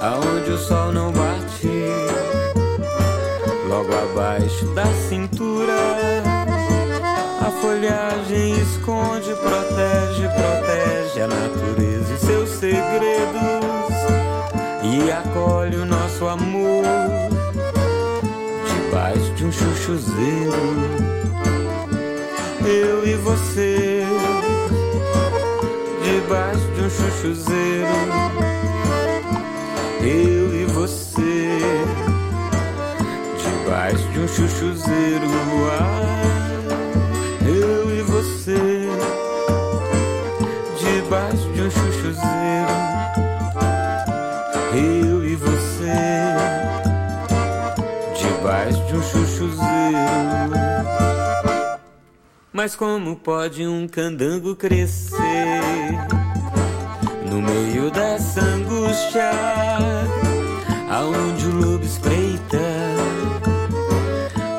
aonde 0.01 0.51
o 0.51 0.59
sol 0.59 0.91
não 0.91 1.13
bate, 1.13 1.69
logo 3.69 3.95
abaixo 3.95 4.67
da 4.75 4.85
cintura? 4.87 5.73
A 7.41 7.51
folhagem 7.63 8.61
esconde, 8.61 9.33
protege, 9.35 10.29
protege 10.29 11.23
a 11.23 11.29
natureza 11.29 12.15
e 12.15 12.19
seus 12.19 12.49
segredos 12.49 13.95
e 14.83 15.13
acolhe 15.13 15.77
o 15.77 15.87
nosso 15.87 16.27
amor 16.27 16.83
debaixo 18.67 19.33
de 19.35 19.45
um 19.45 19.53
chuchuzeiro 19.53 21.30
eu 22.67 23.07
e 23.07 23.15
você, 23.15 24.05
debaixo 26.03 26.67
de 26.75 26.83
um 26.83 26.91
chuchuzeiro. 26.91 27.89
Eu 30.01 30.55
e 30.55 30.65
você, 30.67 31.59
debaixo 33.39 34.09
de 34.09 34.19
um 34.21 34.29
chuchuzeiro. 34.29 35.27
Ah, 35.73 36.20
Mas 52.63 52.77
como 52.77 53.17
pode 53.17 53.67
um 53.67 53.89
candango 53.89 54.55
crescer 54.55 55.63
no 57.25 57.41
meio 57.41 57.91
dessa 57.91 58.43
angústia, 58.43 59.31
aonde 60.91 61.47
o 61.47 61.55
lobo 61.55 61.83
espreita, 61.83 62.59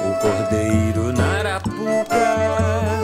o 0.03 0.19
cordeiro 0.19 1.13
na 1.13 1.31
arapuca, 1.41 3.01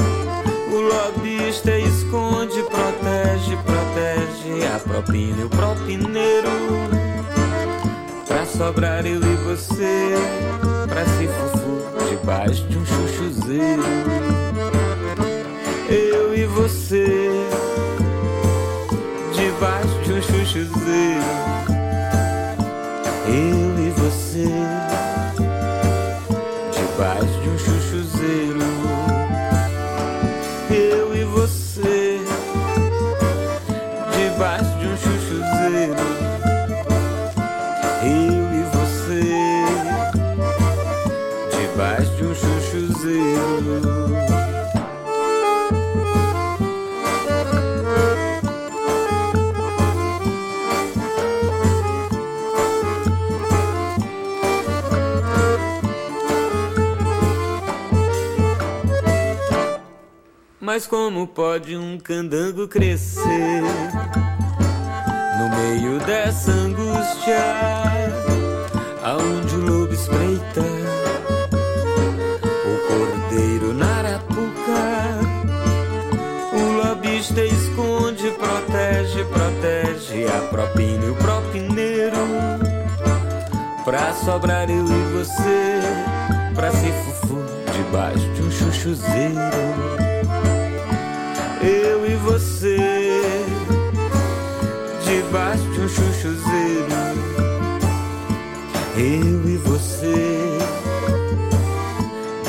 o 0.72 0.80
lobista 0.80 1.78
esconde, 1.78 2.64
protege, 2.64 3.56
protege 3.68 4.66
a 4.66 4.80
propina 4.80 5.42
e 5.42 5.44
o 5.44 5.50
propineiro, 5.52 6.50
pra 8.28 8.48
sobrar 8.48 9.06
eu 9.06 9.22
e 9.22 9.36
você, 9.46 10.16
pra 10.90 11.06
se 11.06 11.28
fufu 11.28 12.10
debaixo 12.10 12.64
de 12.64 12.80
um 12.80 12.84
chuchuzeiro 12.84 14.47
chuchuzeiro. 20.58 21.22
Eu 23.28 23.86
e 23.86 23.90
você, 23.92 24.48
Mas 60.68 60.86
como 60.86 61.26
pode 61.26 61.78
um 61.78 61.98
candango 61.98 62.68
crescer 62.68 63.62
no 65.40 65.50
meio 65.56 65.98
dessa 66.00 66.52
angústia, 66.52 67.40
aonde 69.02 69.56
o 69.56 69.62
lobo 69.62 69.94
espreita, 69.94 70.62
o 72.66 72.78
cordeiro 72.86 73.74
na 73.76 73.98
arapuca, 74.00 74.82
o 76.52 76.86
lobista 76.86 77.42
esconde, 77.46 78.30
protege, 78.32 79.24
protege 79.24 80.26
a 80.26 80.42
propina 80.50 81.06
e 81.06 81.10
o 81.12 81.16
propineiro, 81.16 82.18
pra 83.86 84.14
sobrar 84.16 84.70
eu 84.70 84.86
e 84.86 85.14
você, 85.14 85.80
pra 86.54 86.70
ser 86.72 86.92
fufu 86.92 87.38
debaixo 87.72 88.34
de 88.34 88.42
um 88.42 88.52
chuchuzeiro 88.52 90.17
eu 91.68 92.10
e 92.10 92.16
você, 92.16 92.78
debaixo 95.04 95.64
de 95.64 95.82
um 95.82 95.88
chuchuzeiro. 95.88 96.88
Eu 98.96 99.50
e 99.50 99.58
você, 99.58 100.58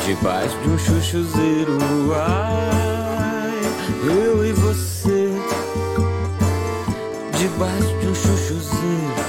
debaixo 0.07 0.57
de 0.62 0.68
um 0.68 0.78
chuchuzeiro. 0.78 1.78
Ai, 2.14 3.61
eu 4.04 4.46
e 4.46 4.52
você, 4.52 5.31
debaixo 7.37 7.98
de 8.00 8.07
um 8.07 8.14
chuchuzeiro. 8.14 9.28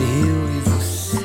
Eu 0.00 0.38
e 0.56 0.60
você, 0.70 1.18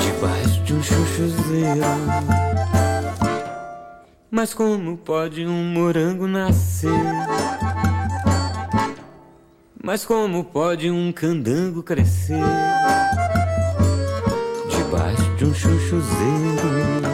debaixo 0.00 0.62
de 0.62 0.74
um 0.74 0.82
chuchuzeiro. 0.82 2.43
Mas 4.44 4.52
como 4.52 4.98
pode 4.98 5.46
um 5.46 5.64
morango 5.72 6.26
nascer? 6.26 6.90
Mas 9.82 10.04
como 10.04 10.44
pode 10.44 10.90
um 10.90 11.10
candango 11.12 11.82
crescer? 11.82 12.42
Debaixo 14.68 15.34
de 15.36 15.46
um 15.46 15.54
chuchuzeiro. 15.54 17.13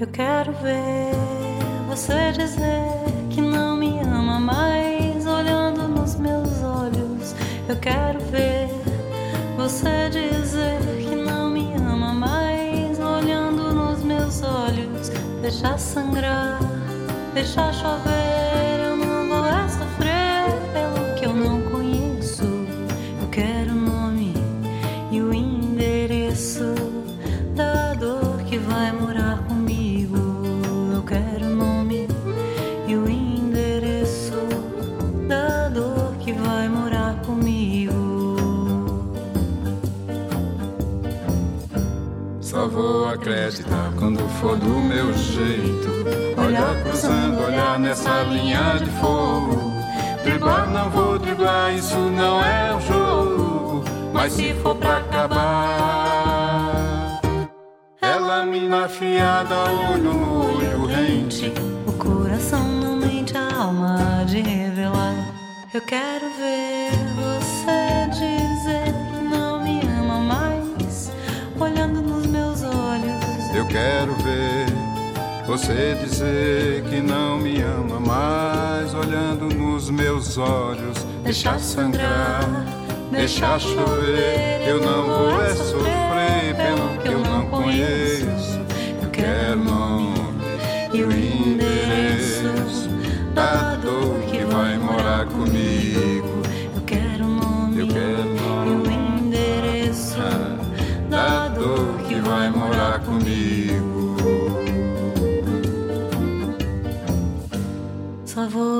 Eu 0.00 0.06
quero 0.06 0.52
ver 0.52 1.12
você 1.88 2.32
dizer 2.32 2.84
que 3.30 3.40
não 3.40 3.76
me 3.76 4.00
ama 4.00 4.38
mais, 4.38 5.26
olhando 5.26 5.88
nos 5.88 6.14
meus 6.16 6.62
olhos. 6.62 7.34
Eu 7.68 7.76
quero 7.76 8.20
ver 8.20 8.68
você 9.56 10.08
dizer 10.10 10.78
que 11.08 11.14
não 11.14 11.50
me 11.50 11.72
ama 11.74 12.14
mais, 12.14 12.98
olhando 12.98 13.38
deixar 15.48 15.78
sangrar, 15.78 16.58
deixar 17.32 17.72
chover. 17.72 18.37
For 44.40 44.56
do 44.56 44.80
meu 44.80 45.12
jeito. 45.12 45.88
Olhar 46.36 46.82
cruzando, 46.82 47.44
olhar 47.44 47.78
nessa 47.78 48.22
linha 48.22 48.78
de 48.78 48.90
fogo. 49.00 49.72
Driblar 50.22 50.70
não 50.70 50.90
vou 50.90 51.18
driblar, 51.18 51.74
isso 51.74 51.96
não 51.96 52.44
é 52.44 52.74
um 52.74 52.80
jogo. 52.80 53.84
Mas 54.12 54.32
se 54.32 54.54
for 54.54 54.76
pra 54.76 54.98
acabar, 54.98 55.60
ela 58.00 58.46
me 58.46 58.72
afiada, 58.72 59.54
olho 59.54 59.98
no 59.98 60.56
olho 60.56 60.86
rente. 60.86 61.52
O 61.86 61.92
coração 61.92 62.66
não 62.68 62.96
mente, 62.96 63.36
a 63.36 63.56
alma 63.62 64.24
de 64.26 64.40
revelar. 64.40 65.14
Eu 65.74 65.80
quero 65.82 66.26
ver 66.38 66.90
você 67.16 68.08
dizer 68.10 68.94
que 69.12 69.22
não 69.28 69.62
me 69.62 69.80
ama 70.00 70.18
mais, 70.20 71.12
olhando 71.60 72.00
nos 72.00 72.26
meus 72.26 72.62
olhos. 72.62 73.54
Eu 73.54 73.66
quero 73.66 74.14
você 75.48 75.96
dizer 76.04 76.82
que 76.90 77.00
não 77.00 77.38
me 77.38 77.62
ama 77.62 77.98
mais, 77.98 78.92
olhando 78.92 79.46
nos 79.46 79.88
meus 79.88 80.36
olhos, 80.36 80.98
deixar 81.24 81.58
sangrar, 81.58 82.44
deixar 83.10 83.58
chover. 83.58 84.68
Eu 84.68 84.78
não 84.78 85.06
vou 85.06 85.42
é 85.42 85.54
sofrer 85.54 86.54
pelo 86.54 86.98
que 86.98 87.08
eu 87.08 87.20
não 87.20 87.46
conheço. 87.46 88.60
Eu 89.02 89.08
quero 89.10 89.64
nome 89.64 90.18
e 90.92 91.02
o 91.02 91.10
endereço 91.10 92.90
da 93.32 93.74
dor 93.76 94.20
que 94.30 94.44
vai 94.44 94.76
morar 94.76 95.24
comigo. 95.24 96.42
Eu 96.76 96.82
quero 96.84 97.24
nome 97.24 97.80
Eu 97.80 97.88
quero 97.88 98.20
e 98.20 98.38
nome 98.38 98.86
o 98.86 98.90
endereço 98.90 100.18
da 101.08 101.48
dor 101.48 101.96
que 102.06 102.16
vai 102.16 102.50
morar 102.50 103.00
comigo. 103.00 103.87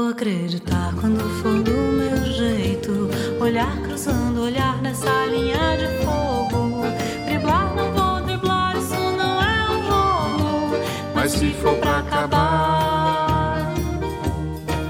Vou 0.09 0.13
acreditar 0.13 0.95
quando 1.01 1.21
for 1.43 1.63
do 1.63 1.71
meu 1.71 2.25
jeito. 2.33 3.11
Olhar 3.41 3.77
cruzando, 3.83 4.43
olhar 4.43 4.81
nessa 4.81 5.27
linha 5.27 5.77
de 5.77 6.05
fogo. 6.05 6.83
Driblar, 7.27 7.75
não 7.75 7.93
vou 7.93 8.21
driblar, 8.23 8.77
isso 8.79 8.95
não 8.95 9.43
é 9.43 9.71
um 9.71 9.83
jogo. 9.87 10.77
Mas 11.15 11.33
se 11.33 11.51
for 11.55 11.75
pra 11.77 11.99
acabar, 11.99 13.75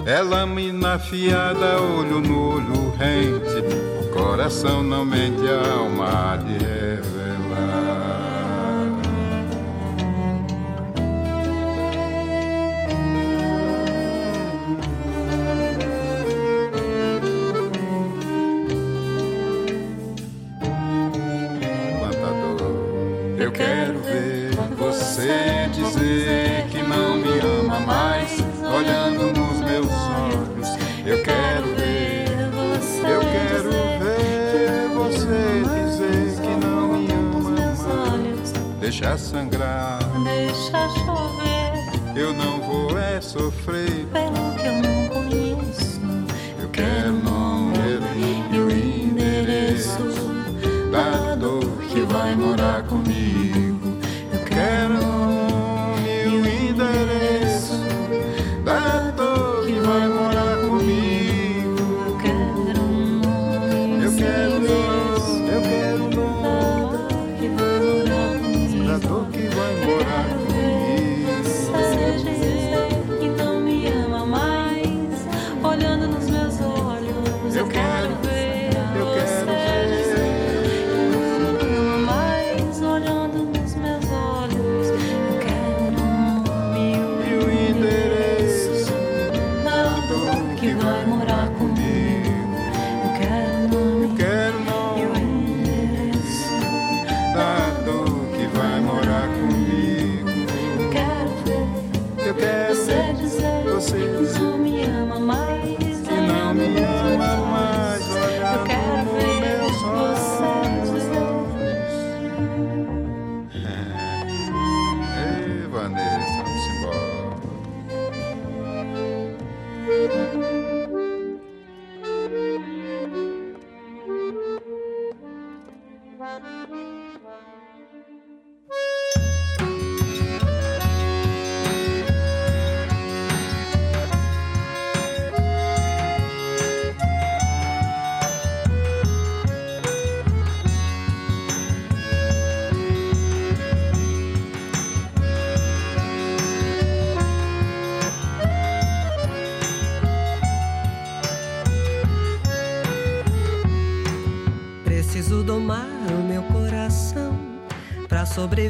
ela 0.07 0.47
mina 0.47 0.95
afiada, 0.95 1.81
olho 1.81 2.21
no 2.21 2.55
olho 2.55 2.91
rente. 2.97 3.65
O 4.01 4.09
coração 4.13 4.85
não 4.85 5.05
mente, 5.05 5.43
a 5.49 5.79
alma 5.79 6.37
de 6.37 6.65
revelar. 6.65 7.18
Mais, 38.99 39.01
deixar 39.01 39.19
sangrar. 39.19 39.99
Deixa 40.25 40.89
chover 40.91 42.17
Eu 42.17 42.33
não 42.33 42.61
vou 42.61 42.99
é 42.99 43.21
sofrer, 43.21 44.07
pelo 44.13 44.55
que 44.57 44.67
eu 44.67 44.73
não 44.83 45.09
conheço. 45.09 46.01
eu 46.61 46.69
quero 46.71 47.13
nome 47.13 47.79
e 48.51 48.59
o 48.59 48.71
endereço 48.71 49.99
da 50.91 51.35
dor 51.37 51.65
que 51.89 52.01
vai 52.03 52.35
morar 52.35 52.83
comigo. 52.85 53.68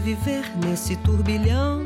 Sobreviver 0.08 0.44
nesse 0.64 0.96
turbilhão. 0.96 1.84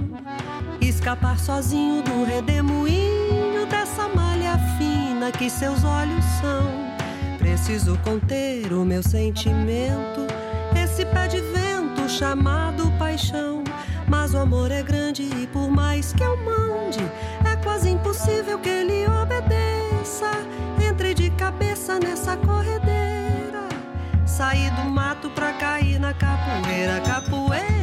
Escapar 0.81 1.39
sozinho 1.39 2.03
do 2.03 2.25
redemoinho 2.25 3.67
dessa 3.69 4.09
malha 4.09 4.59
fina 4.79 5.33
que 5.33 5.51
seus 5.51 5.83
olhos 5.85 6.25
são. 6.41 6.71
Preciso 7.39 7.99
conter 8.05 8.73
o 8.73 8.85
meu 8.85 9.03
sentimento, 9.03 10.27
esse 10.81 11.05
pé 11.07 11.27
de 11.27 11.41
vento 11.41 12.09
chamado 12.09 12.91
paixão. 12.99 13.65
Mas 14.07 14.35
o 14.35 14.39
amor 14.39 14.71
é 14.71 14.83
grande 14.83 15.23
e 15.23 15.47
por 15.47 15.71
mais 15.71 16.13
que 16.13 16.23
eu 16.23 16.37
mande, 16.45 17.01
é 17.51 17.57
quase 17.63 17.91
impossível 17.91 18.59
que 18.59 18.69
ele 18.69 19.07
obedeça. 19.07 20.31
Entrei 20.89 21.15
de 21.15 21.31
cabeça 21.31 21.99
nessa 21.99 22.37
corredeira, 22.37 23.69
saí 24.27 24.71
do 24.71 24.85
mato 24.85 25.31
pra 25.31 25.53
cair 25.55 25.99
na 25.99 26.13
capoeira, 26.13 27.01
capoeira. 27.01 27.82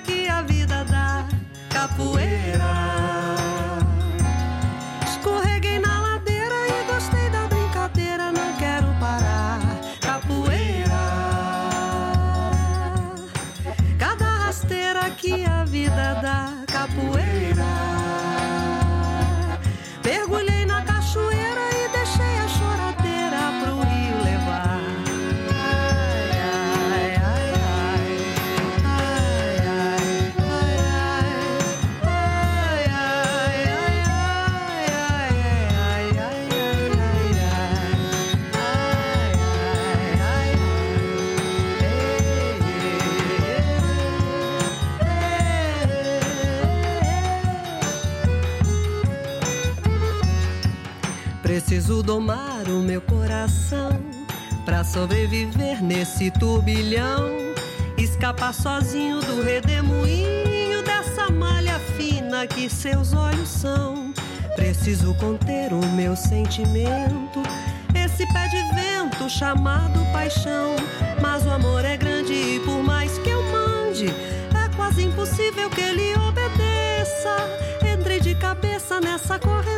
que 0.00 0.28
a 0.28 0.42
vida 0.42 0.84
dá. 0.84 1.26
Capoeira 1.70 2.65
Preciso 51.66 52.00
domar 52.00 52.68
o 52.68 52.78
meu 52.78 53.00
coração 53.00 54.00
pra 54.64 54.84
sobreviver 54.84 55.82
nesse 55.82 56.30
turbilhão. 56.30 57.28
Escapar 57.98 58.54
sozinho 58.54 59.20
do 59.20 59.42
redemoinho 59.42 60.84
dessa 60.84 61.28
malha 61.28 61.80
fina 61.96 62.46
que 62.46 62.70
seus 62.70 63.12
olhos 63.12 63.48
são. 63.48 64.14
Preciso 64.54 65.12
conter 65.14 65.72
o 65.72 65.84
meu 65.88 66.14
sentimento, 66.14 67.42
esse 67.92 68.24
pé 68.32 68.46
de 68.46 68.62
vento 68.76 69.28
chamado 69.28 69.98
paixão. 70.12 70.76
Mas 71.20 71.44
o 71.44 71.50
amor 71.50 71.84
é 71.84 71.96
grande 71.96 72.32
e 72.32 72.60
por 72.60 72.80
mais 72.80 73.18
que 73.18 73.30
eu 73.30 73.42
mande, 73.42 74.06
é 74.06 74.76
quase 74.76 75.02
impossível 75.02 75.68
que 75.68 75.80
ele 75.80 76.14
obedeça. 76.14 77.34
Entrei 77.92 78.20
de 78.20 78.36
cabeça 78.36 79.00
nessa 79.00 79.36
corredeira, 79.36 79.75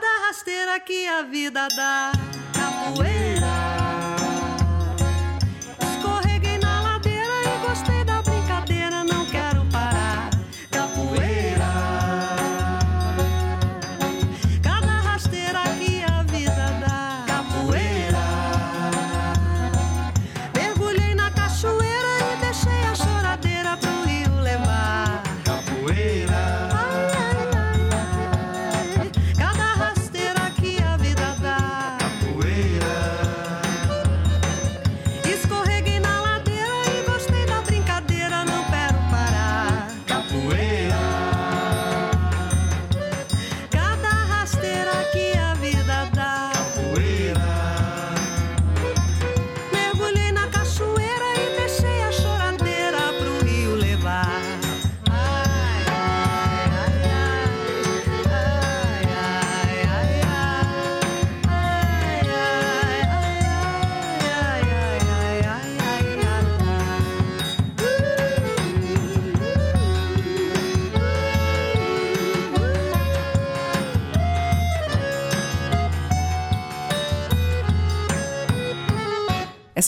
Cada 0.00 0.28
rasteira 0.28 0.78
que 0.78 1.08
a 1.08 1.22
vida 1.22 1.66
dá, 1.74 2.12
capoeira. 2.54 3.37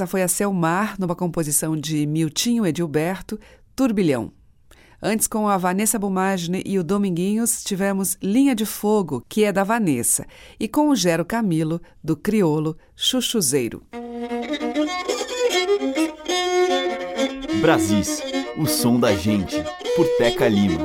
Essa 0.01 0.07
foi 0.07 0.23
a 0.23 0.29
Selmar, 0.29 0.97
numa 0.99 1.15
composição 1.15 1.77
de 1.77 2.07
Miltinho 2.07 2.65
Edilberto, 2.65 3.39
Turbilhão. 3.77 4.33
Antes, 5.03 5.27
com 5.27 5.47
a 5.47 5.59
Vanessa 5.59 5.99
Bumagine 5.99 6.63
e 6.65 6.79
o 6.79 6.83
Dominguinhos, 6.83 7.63
tivemos 7.63 8.17
Linha 8.23 8.55
de 8.55 8.65
Fogo, 8.65 9.23
que 9.29 9.45
é 9.45 9.53
da 9.53 9.63
Vanessa, 9.63 10.25
e 10.59 10.67
com 10.67 10.89
o 10.89 10.97
Gero 10.97 11.23
Camilo, 11.23 11.83
do 12.03 12.17
Criolo, 12.17 12.79
Chuchuzeiro. 12.97 13.83
Brasis, 17.61 18.23
o 18.57 18.65
som 18.65 18.99
da 18.99 19.15
gente, 19.15 19.63
por 19.95 20.07
Teca 20.17 20.49
Lima. 20.49 20.81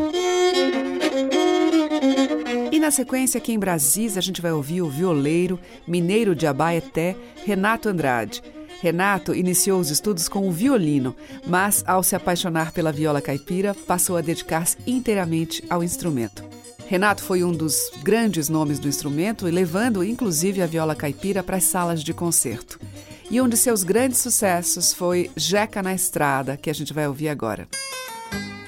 E 2.69 2.77
na 2.81 2.91
sequência, 2.91 3.37
aqui 3.37 3.53
em 3.53 3.59
Brasis, 3.59 4.17
a 4.17 4.21
gente 4.21 4.41
vai 4.41 4.51
ouvir 4.51 4.81
o 4.81 4.89
violeiro, 4.89 5.57
mineiro 5.87 6.35
de 6.35 6.45
Abaeté, 6.45 7.15
Renato 7.45 7.87
Andrade. 7.87 8.43
Renato 8.81 9.33
iniciou 9.33 9.79
os 9.79 9.89
estudos 9.89 10.27
com 10.27 10.47
o 10.47 10.51
violino, 10.51 11.15
mas 11.47 11.83
ao 11.87 12.03
se 12.03 12.15
apaixonar 12.15 12.71
pela 12.71 12.91
viola 12.91 13.21
caipira, 13.21 13.73
passou 13.73 14.17
a 14.17 14.21
dedicar-se 14.21 14.77
inteiramente 14.85 15.63
ao 15.69 15.83
instrumento. 15.83 16.43
Renato 16.87 17.23
foi 17.23 17.43
um 17.43 17.51
dos 17.51 17.89
grandes 18.03 18.47
nomes 18.47 18.77
do 18.77 18.87
instrumento, 18.87 19.45
levando 19.45 20.03
inclusive 20.03 20.61
a 20.61 20.67
viola 20.67 20.95
caipira 20.95 21.41
para 21.41 21.57
as 21.57 21.63
salas 21.63 22.03
de 22.03 22.13
concerto. 22.13 22.79
E 23.29 23.41
um 23.41 23.49
de 23.49 23.57
seus 23.57 23.83
grandes 23.83 24.19
sucessos 24.19 24.93
foi 24.93 25.31
Jeca 25.35 25.81
na 25.81 25.95
Estrada, 25.95 26.55
que 26.55 26.69
a 26.69 26.73
gente 26.73 26.93
vai 26.93 27.07
ouvir 27.07 27.29
agora. 27.29 27.67
levei 28.31 28.64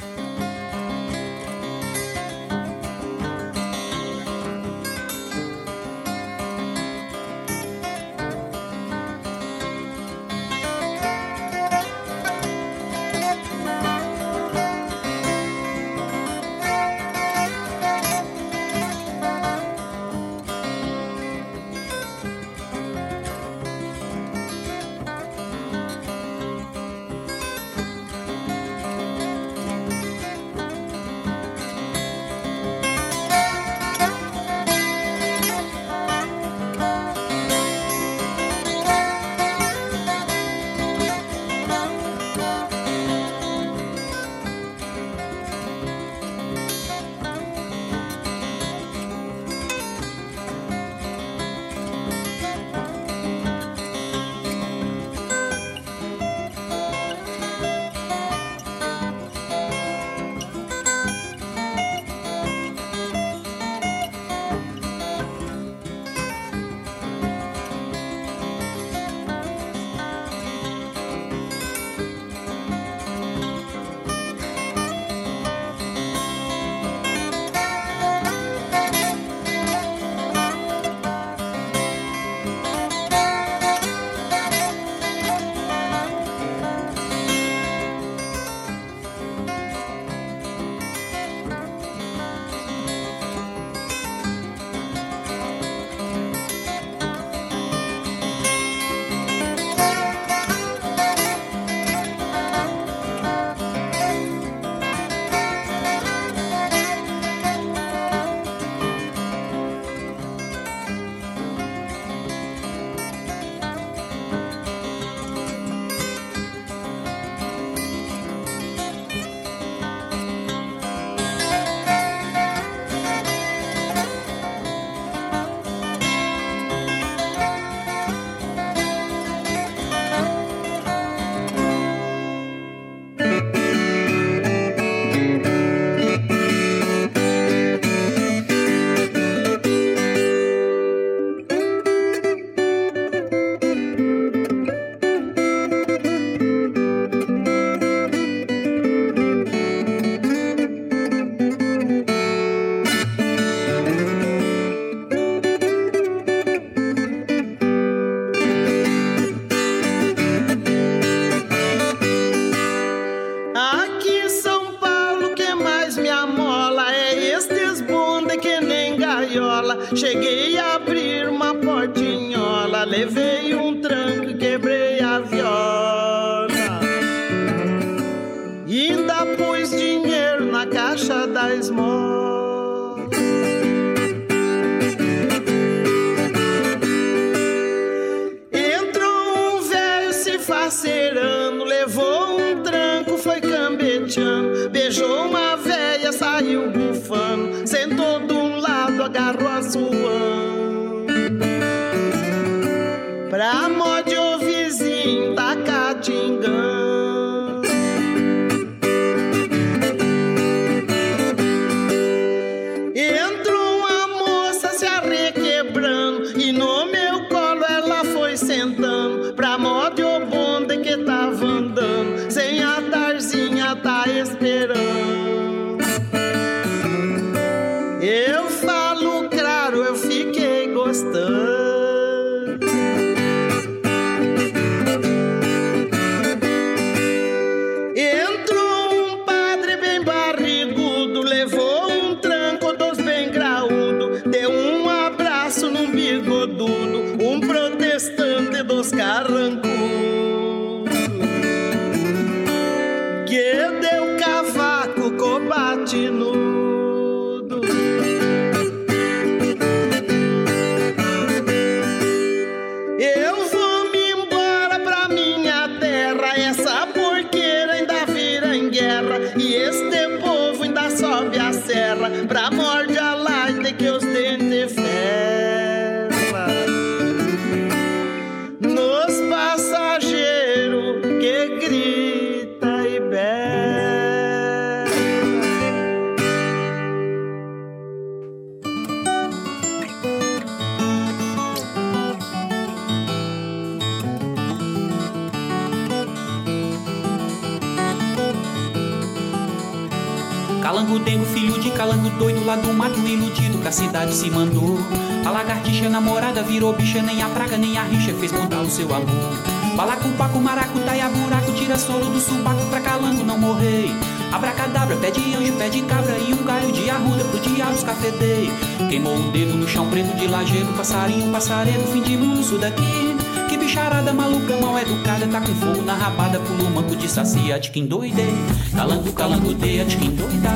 que 303.68 303.70
a 303.70 303.72
cidade 303.72 304.14
se 304.14 304.30
mandou. 304.30 304.80
A 305.26 305.30
lagartixa 305.30 305.90
namorada 305.90 306.42
virou 306.42 306.72
bicha 306.72 307.02
Nem 307.02 307.22
a 307.22 307.28
praga 307.28 307.58
nem 307.58 307.78
a 307.78 307.84
rixa 307.84 308.14
fez 308.14 308.32
mudar 308.32 308.62
o 308.62 308.70
seu 308.70 308.94
amor. 308.96 309.34
Balacupaco, 309.76 310.40
maracutaia, 310.40 311.10
buraco 311.10 311.52
Tira 311.52 311.78
solo 311.78 312.06
do 312.06 312.20
subaco 312.20 312.66
pra 312.70 312.80
calango 312.80 313.26
não 313.26 313.38
morrer. 313.38 313.90
Abracadabra, 314.32 314.96
pé 314.96 315.12
de 315.12 315.36
anjo, 315.36 315.54
pé 315.54 315.70
de 315.70 315.82
cabra 315.82 316.18
E 316.18 316.34
um 316.34 316.44
galho 316.44 316.72
de 316.72 316.90
arruda 316.90 317.24
pro 317.26 317.40
diabo 317.40 317.74
escafedei 317.74 318.52
Queimou 318.90 319.16
o 319.16 319.32
dedo 319.32 319.56
no 319.56 319.68
chão 319.68 319.90
preto 319.90 320.16
de 320.18 320.28
lajeiro 320.28 320.68
Passarinho, 320.74 321.32
passaredo, 321.32 321.88
fim 321.92 322.02
de 322.02 322.18
mundo, 322.18 322.42
isso 322.42 322.58
daqui 322.58 323.18
que 323.48 323.58
bicharada 323.58 324.14
maluca, 324.14 324.58
mal 324.58 324.78
educada, 324.78 325.26
tá 325.28 325.40
com 325.40 325.54
fogo 325.56 325.82
na 325.82 325.96
rabada, 325.96 326.40
pulo 326.40 326.70
manco 326.70 326.96
de 326.96 327.08
sacia, 327.08 327.60
de 327.60 327.72
quem 327.72 327.86
doidei. 327.86 328.34
Calango, 328.76 329.12
calango, 329.14 329.54
deia, 329.54 329.86
de 329.86 329.96
quem 329.96 330.12
doida. 330.12 330.50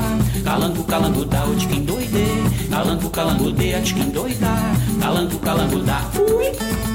Calango, 0.44 0.84
calango, 0.84 1.24
dá, 1.24 1.44
de 1.44 1.66
quem 1.66 1.84
doidei. 1.84 2.42
Calango, 2.70 3.10
calango, 3.10 3.52
de 3.52 3.94
quem 3.94 4.10
doida. 4.10 4.48
Calango, 5.00 5.38
calango, 5.38 5.78
dá. 5.80 6.91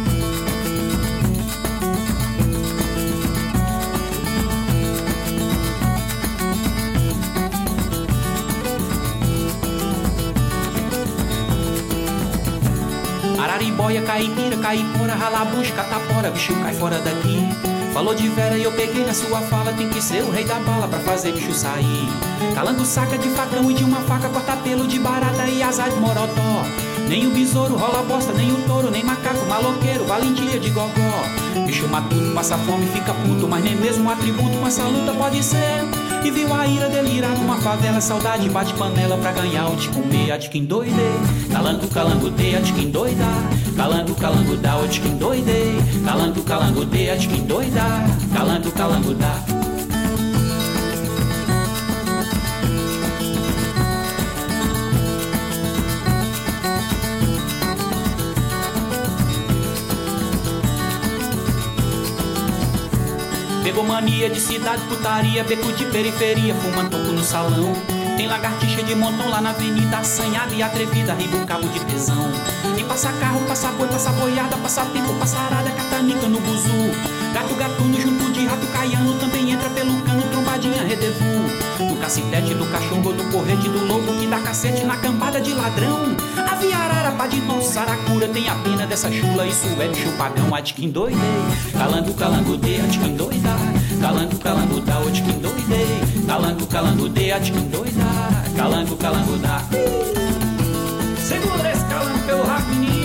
Fui. 13.57 13.67
Araribóia, 13.67 14.01
caipira, 14.03 14.55
caipora, 14.57 15.15
ralabucha, 15.15 15.73
catapora, 15.73 16.29
bicho 16.29 16.53
cai 16.61 16.75
fora 16.75 16.99
daqui. 16.99 17.49
Falou 17.91 18.13
de 18.13 18.27
Vera 18.29 18.55
e 18.55 18.63
eu 18.63 18.71
peguei 18.71 19.03
na 19.03 19.13
sua 19.13 19.41
fala, 19.41 19.73
tem 19.73 19.89
que 19.89 19.99
ser 19.99 20.21
o 20.21 20.29
rei 20.29 20.43
da 20.43 20.59
bala 20.59 20.87
pra 20.87 20.99
fazer 20.99 21.31
bicho 21.31 21.51
sair. 21.53 22.07
Calando 22.53 22.85
saca 22.85 23.17
de 23.17 23.29
facão 23.29 23.69
e 23.71 23.73
de 23.73 23.83
uma 23.83 24.01
faca, 24.01 24.29
corta 24.29 24.55
pelo 24.57 24.87
de 24.87 24.99
barata 24.99 25.47
e 25.47 25.63
azar 25.63 25.89
de 25.89 25.99
morotó. 25.99 26.63
Nem 27.09 27.25
o 27.25 27.31
besouro 27.31 27.75
rola 27.75 28.03
bosta, 28.03 28.31
nem 28.31 28.51
o 28.51 28.61
touro, 28.67 28.91
nem 28.91 29.03
macaco, 29.03 29.45
maloqueiro, 29.47 30.05
valentia 30.05 30.59
de 30.59 30.69
gogó. 30.69 31.23
Bicho 31.65 31.87
matuto, 31.87 32.33
passa 32.35 32.57
fome, 32.59 32.85
fica 32.87 33.13
puto, 33.13 33.47
mas 33.47 33.63
nem 33.63 33.75
mesmo 33.75 34.03
um 34.03 34.09
atributo 34.11 34.55
com 34.57 34.67
essa 34.67 34.83
luta 34.83 35.13
pode 35.13 35.43
ser. 35.43 35.96
E 36.23 36.31
viu 36.31 36.53
a 36.53 36.67
ira 36.67 36.89
delirar 36.89 37.31
numa 37.37 37.57
favela, 37.57 38.01
saudade 38.01 38.49
bate 38.49 38.73
panela 38.73 39.17
pra 39.17 39.31
ganhar 39.31 39.69
o 39.69 39.75
de 39.75 39.87
comer, 39.89 40.31
a 40.31 40.37
de 40.37 40.49
quem 40.49 40.65
doidei. 40.65 41.15
Calango, 41.51 41.87
calango, 41.87 42.29
de, 42.29 42.55
a 42.55 42.59
de 42.59 42.73
quem 42.73 42.89
doida. 42.89 43.25
Calango, 43.75 44.15
calango, 44.15 44.57
dá, 44.57 44.77
o 44.77 44.87
de 44.87 44.99
quem 44.99 45.17
doidei. 45.17 45.75
Calango, 46.03 46.43
calango, 46.43 46.85
de, 46.85 47.09
a 47.09 47.15
de 47.15 47.27
quem 47.27 47.43
doida. 47.45 47.81
Calango, 48.33 48.71
calango, 48.71 49.13
dá. 49.13 49.56
Pegou 63.77 63.93
mania 63.93 64.27
de 64.27 64.41
cidade, 64.41 64.81
putaria, 64.87 65.43
beco 65.43 65.71
de 65.71 65.85
periferia, 65.85 66.55
fumando 66.55 66.89
toco 66.89 67.11
no 67.11 67.23
salão. 67.23 67.73
Tem 68.17 68.25
lagartixa 68.25 68.81
de 68.81 68.95
montão 68.95 69.29
lá 69.29 69.39
na 69.39 69.51
avenida, 69.51 69.99
assanhada 69.99 70.51
e 70.55 70.63
atrevida, 70.63 71.13
riba 71.13 71.37
um 71.37 71.45
cabo 71.45 71.67
de 71.69 71.79
tesão. 71.81 72.27
E 72.75 72.83
passa 72.83 73.11
carro, 73.19 73.39
passa 73.41 73.71
boi, 73.73 73.87
passa 73.87 74.11
boiada, 74.13 74.57
passa 74.57 74.83
tempo, 74.85 75.13
passa 75.19 75.37
arada, 75.37 75.69
catanica 75.69 76.27
no 76.27 76.39
buzu. 76.39 77.16
Gato 77.37 77.53
gatuno 77.53 78.01
junto 78.01 78.31
de 78.31 78.47
rato 78.47 78.65
caiano, 78.73 79.13
também 79.19 79.51
entra 79.51 79.69
pelo 79.69 80.01
cano, 80.01 80.23
trombadinha 80.31 80.81
redevu. 80.81 81.23
No 81.87 81.95
cacetete 81.97 82.55
do 82.55 82.65
cachorro, 82.65 83.13
do 83.13 83.23
porrete 83.31 83.69
do 83.69 83.85
lobo, 83.85 84.11
que 84.19 84.25
dá 84.25 84.39
cacete 84.39 84.83
na 84.83 84.97
cambada 84.97 85.39
de 85.39 85.53
ladrão. 85.53 86.17
A 86.35 86.55
viarara, 86.55 87.11
pá 87.11 87.27
de 87.27 87.39
nosso 87.41 87.73
saracura, 87.73 88.27
tem 88.27 88.49
a 88.49 88.55
pena 88.55 88.87
dessa 88.87 89.11
chula, 89.11 89.45
isso 89.45 89.67
é 89.79 89.87
de 90.61 90.73
quem 90.73 90.89
doidei. 90.89 91.19
Calango, 91.73 92.11
calango, 92.15 92.57
de, 92.57 92.81
a 92.81 92.87
de 92.87 92.97
quem 92.97 93.15
doida. 93.15 93.55
Calango, 94.01 94.35
calango, 94.39 94.81
da, 94.81 94.99
quem 95.21 95.39
doidei. 95.39 96.25
Calango, 96.25 96.65
calango, 96.65 97.07
de, 97.07 97.31
a 97.31 97.37
de 97.37 97.51
quem 97.51 97.69
doida. 97.69 98.03
Calango, 98.57 98.95
calango, 98.97 99.37
da. 99.37 99.61
Segura 101.23 101.71
esse 101.71 101.85
calango 101.85 102.19
pelo 102.25 102.43
rabo, 102.47 102.67
menino. 102.69 102.96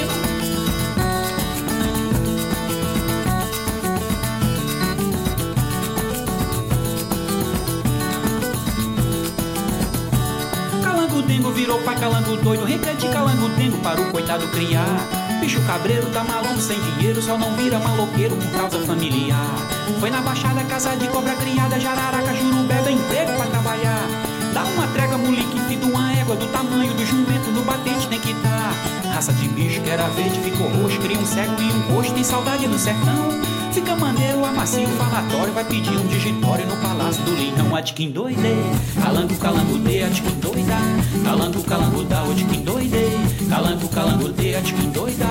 Calango 11.13 11.29
dengo 11.29 11.51
virou 11.51 11.79
pra 11.81 11.95
calango 11.95 12.39
doido, 12.39 12.65
repete 12.65 13.07
calango 13.09 13.47
dengo 13.51 13.77
para 13.81 14.01
o 14.01 14.11
coitado 14.11 14.49
criar. 14.49 14.87
Bicho 15.43 15.61
cabreiro 15.67 16.09
tá 16.09 16.25
maluco 16.25 16.59
sem 16.59 16.81
dinheiro, 16.81 17.21
só 17.21 17.37
não 17.37 17.55
vira 17.55 17.79
maloqueiro 17.79 18.35
por 18.35 18.51
causa 18.53 18.79
familiar. 18.87 19.55
Foi 20.01 20.09
na 20.09 20.23
baixada, 20.23 20.65
casa 20.65 20.97
de 20.97 21.07
cobra 21.09 21.35
criada, 21.35 21.79
jararaca, 21.79 22.35
jurubé, 22.35 22.91
emprego 22.91 23.37
pra 23.37 23.45
trabalhar. 23.45 24.09
Dá 24.55 24.65
uma 24.65 24.87
trega, 24.87 25.19
moleque, 25.19 25.61
filho 25.69 25.81
de 25.81 25.91
uma 25.93 26.15
égua 26.15 26.35
do 26.35 26.47
tamanho 26.47 26.95
do 26.95 27.05
jumento, 27.05 27.51
no 27.51 27.63
batente 27.63 28.09
tem 28.09 28.19
que 28.19 28.33
dar. 28.33 28.73
Raça 29.13 29.35
de 29.35 29.49
bicho 29.49 29.63
bicho 29.73 29.83
que 29.83 29.91
era 29.91 30.09
verde 30.09 30.41
ficou 30.41 30.67
roxo, 30.69 30.99
cria 30.99 31.19
um 31.19 31.27
cego 31.27 31.61
e 31.61 31.65
um 31.65 31.95
rosto, 31.95 32.15
tem 32.15 32.25
saudade 32.25 32.67
do 32.67 32.79
sertão. 32.79 33.29
Fica 33.73 33.97
maneiro, 33.97 34.45
amacio, 34.45 34.87
falatório, 34.99 35.55
vai 35.55 35.65
pedir 35.65 35.97
um 35.97 36.07
digitório 36.07 36.67
no 36.67 36.77
palácio 36.77 37.23
do 37.25 37.35
leitão, 37.35 37.75
a 37.75 37.81
de 37.81 37.95
quem 37.95 38.11
doide. 38.11 38.39
Calango, 39.03 39.35
calango, 39.37 39.79
de, 39.79 40.03
a 40.03 40.09
de 40.09 40.21
quem 40.21 40.35
doida. 40.35 40.77
Calango, 41.25 41.65
calango, 41.65 42.05
da, 42.05 42.23
o 42.23 42.35
de 42.35 42.45
quem 42.45 42.61
doide. 42.61 43.49
Calango, 43.49 43.89
calango, 43.89 44.29
de, 44.29 44.55
a 44.55 44.61
de 44.61 44.75
quem 44.75 44.91
doida. 44.91 45.27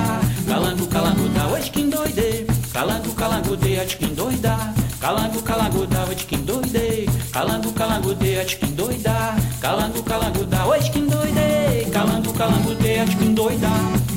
Calango, 0.48 0.86
calango, 0.88 1.28
da, 1.28 1.46
o 1.46 1.58
de 1.60 1.70
quem 1.70 1.88
doide. 1.88 2.46
Calango, 2.72 3.14
calango, 3.14 3.56
de, 3.56 3.78
a 3.78 3.84
de 3.84 3.96
quem 3.96 4.14
doida. 4.14 4.74
Calango, 5.00 5.42
calango, 5.42 5.86
da, 5.86 6.04
o 6.04 6.14
de 6.14 6.24
quem 6.26 6.38
doide. 6.40 7.06
Calango, 7.32 7.72
calango, 7.72 8.14
de, 8.16 8.38
a 8.38 8.44
de 8.44 8.56
quem 8.56 8.74
doida. 8.74 9.36
Calango, 9.60 10.02
calango, 10.02 10.44
da, 10.46 10.66
o 10.66 10.78
de 10.80 10.90
quem 10.90 11.06
doide. 11.06 11.90
Calango, 11.92 12.32
calango, 12.32 12.74
de, 12.74 12.98
a 12.98 13.04
de 13.04 13.16
quem 13.16 13.34
doida. 13.34 13.68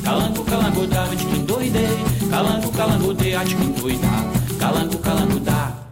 Calango, 0.02 0.44
calango, 0.44 0.86
da, 0.88 1.04
o 1.04 1.14
de 1.14 1.24
quem 1.26 1.44
doide. 1.44 2.15
Calango, 2.30 2.72
calango, 2.72 3.14
de, 3.14 3.34
a 3.34 3.44
de 3.44 3.56
quem 3.56 3.70
doida. 3.72 4.06
Calango, 4.58 4.98
calango, 4.98 5.40
da. 5.40 5.86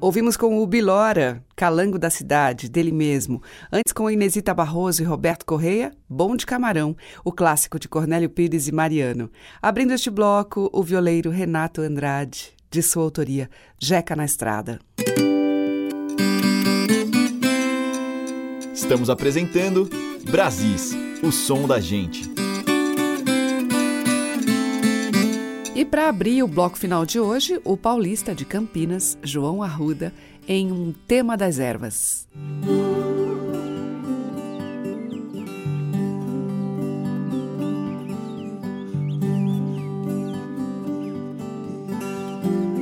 Ouvimos 0.00 0.36
com 0.36 0.62
o 0.62 0.66
Bilora, 0.66 1.44
Calango 1.56 1.98
da 1.98 2.08
Cidade, 2.08 2.68
dele 2.68 2.92
mesmo. 2.92 3.42
Antes 3.72 3.92
com 3.92 4.08
Inesita 4.08 4.54
Barroso 4.54 5.02
e 5.02 5.04
Roberto 5.04 5.44
Correia, 5.44 5.92
Bom 6.08 6.36
de 6.36 6.46
Camarão, 6.46 6.96
o 7.24 7.32
clássico 7.32 7.78
de 7.78 7.88
Cornélio 7.88 8.30
Pires 8.30 8.68
e 8.68 8.72
Mariano. 8.72 9.30
Abrindo 9.60 9.92
este 9.92 10.08
bloco, 10.08 10.70
o 10.72 10.82
violeiro 10.82 11.30
Renato 11.30 11.80
Andrade, 11.80 12.52
de 12.70 12.80
sua 12.80 13.02
autoria, 13.02 13.50
Jeca 13.78 14.14
na 14.14 14.24
Estrada. 14.24 14.78
Estamos 18.72 19.10
apresentando 19.10 19.90
Brasis, 20.30 20.94
o 21.22 21.32
som 21.32 21.66
da 21.66 21.80
gente. 21.80 22.47
E 25.78 25.84
para 25.84 26.08
abrir 26.08 26.42
o 26.42 26.48
bloco 26.48 26.76
final 26.76 27.06
de 27.06 27.20
hoje, 27.20 27.60
o 27.62 27.76
paulista 27.76 28.34
de 28.34 28.44
Campinas, 28.44 29.16
João 29.22 29.62
Arruda, 29.62 30.12
em 30.48 30.72
um 30.72 30.92
tema 31.06 31.36
das 31.36 31.60
ervas. 31.60 32.26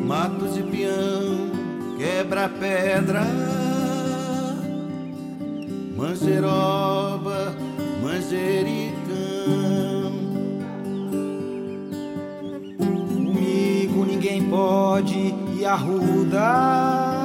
Matos 0.07 0.55
de 0.55 0.63
peão, 0.63 1.51
quebra 1.99 2.49
pedra, 2.49 3.27
manjeroba, 5.95 7.55
manjericão. 8.03 8.96
Pode 14.43 15.35
e 15.59 15.65
arruda. 15.65 17.17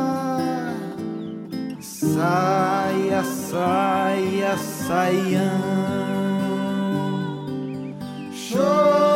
Saia, 1.79 3.23
saia, 3.23 4.57
saião. 4.57 5.91
Show, 8.33 9.10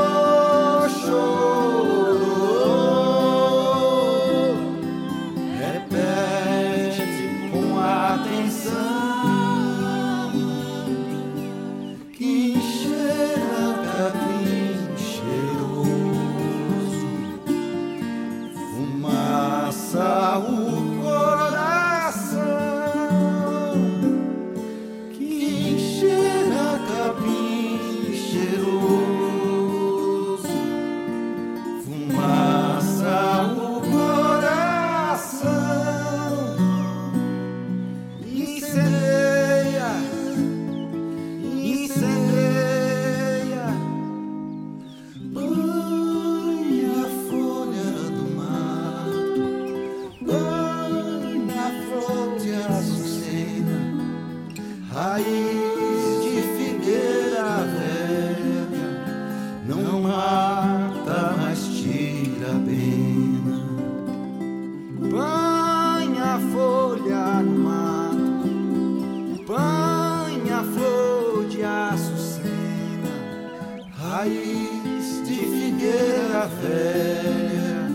raiz 74.25 75.21
de 75.23 75.35
figueira 75.35 76.47
velha, 76.61 77.87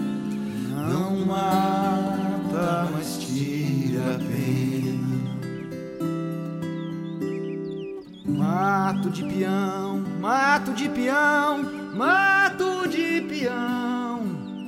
não 0.89 1.16
mata, 1.26 2.89
mas 2.93 3.18
tira 3.18 4.14
a 4.14 4.18
pena. 4.18 5.11
Mato 8.24 9.11
de 9.11 9.24
peão, 9.24 10.05
mato 10.20 10.72
de 10.72 10.89
peão, 10.89 11.64
mato 11.95 12.89
de 12.89 13.20
peão. 13.22 14.20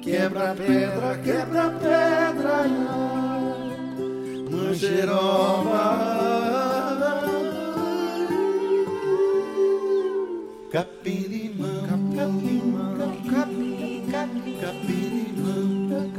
Quebra 0.02 0.52
pedra, 0.54 1.18
quebra 1.22 1.70
pedra, 1.70 2.66
manjeroba. 4.50 6.51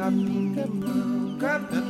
capitão, 0.04 1.38
capitão. 1.40 1.83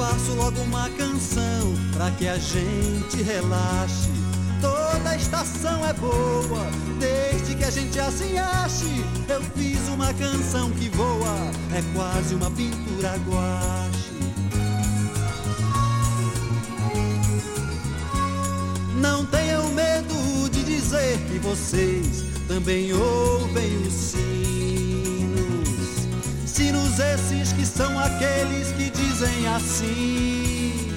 Faço 0.00 0.34
logo 0.34 0.60
uma 0.62 0.88
canção 0.90 1.74
pra 1.92 2.10
que 2.12 2.26
a 2.26 2.38
gente 2.38 3.22
relaxe. 3.22 4.08
Toda 4.60 5.16
estação 5.16 5.84
é 5.86 5.92
boa, 5.94 6.66
desde 6.98 7.54
que 7.54 7.64
a 7.64 7.70
gente 7.70 7.98
assim 7.98 8.38
ache. 8.38 9.04
Eu 9.28 9.42
fiz 9.56 9.88
uma 9.88 10.12
canção 10.14 10.70
que 10.70 10.88
voa, 10.90 11.50
é 11.74 11.82
quase 11.94 12.34
uma 12.34 12.50
pintura 12.50 13.16
guache. 13.26 14.10
Não 18.96 19.24
tenham 19.26 19.68
medo 19.72 20.50
de 20.50 20.62
dizer 20.62 21.18
que 21.30 21.38
vocês 21.38 22.24
também 22.46 22.92
ouvem 22.92 23.76
os 23.86 23.92
sinos. 23.92 24.29
Esses 27.00 27.52
que 27.52 27.64
são 27.64 27.98
aqueles 27.98 28.72
que 28.72 28.90
dizem 28.90 29.48
assim. 29.48 30.90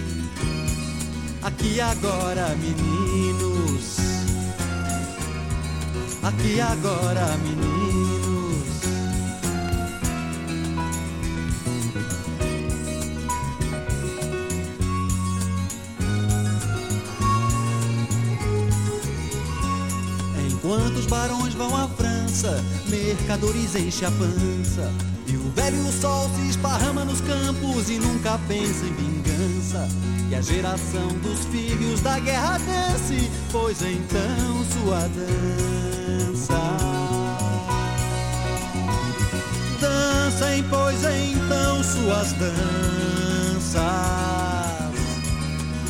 Aqui 1.41 1.79
agora, 1.79 2.49
meninos. 2.55 3.97
Aqui 6.21 6.59
agora, 6.59 7.37
meninos. 7.37 7.83
Enquanto 20.47 20.95
os 20.97 21.05
barões 21.05 21.53
vão 21.53 21.75
à 21.75 21.87
França, 21.87 22.63
mercadores 22.87 23.75
enchem 23.75 24.07
a 24.07 24.11
pança. 24.11 24.91
Velho 25.55 25.91
sol 25.91 26.29
se 26.35 26.49
esparrama 26.49 27.05
nos 27.05 27.21
campos 27.21 27.89
e 27.89 27.99
nunca 27.99 28.39
pensa 28.47 28.85
em 28.85 28.93
vingança. 28.93 29.87
E 30.29 30.35
a 30.35 30.41
geração 30.41 31.07
dos 31.21 31.45
filhos 31.45 32.01
da 32.01 32.17
guerra 32.19 32.57
dance, 32.57 33.29
pois 33.51 33.81
então 33.81 34.65
sua 34.71 35.07
dança. 35.09 36.59
Dancem, 39.79 40.63
pois 40.69 41.03
então 41.03 41.83
suas 41.83 42.33
danças. 42.33 43.83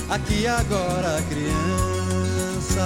Aqui 0.09 0.45
agora, 0.45 1.24
crianças. 1.30 2.84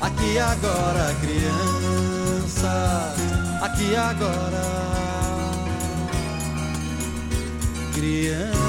Aqui 0.00 0.38
agora, 0.38 1.14
crianças. 1.20 1.60
Aqui 3.60 3.94
agora, 3.94 4.62
crianças. 7.94 8.60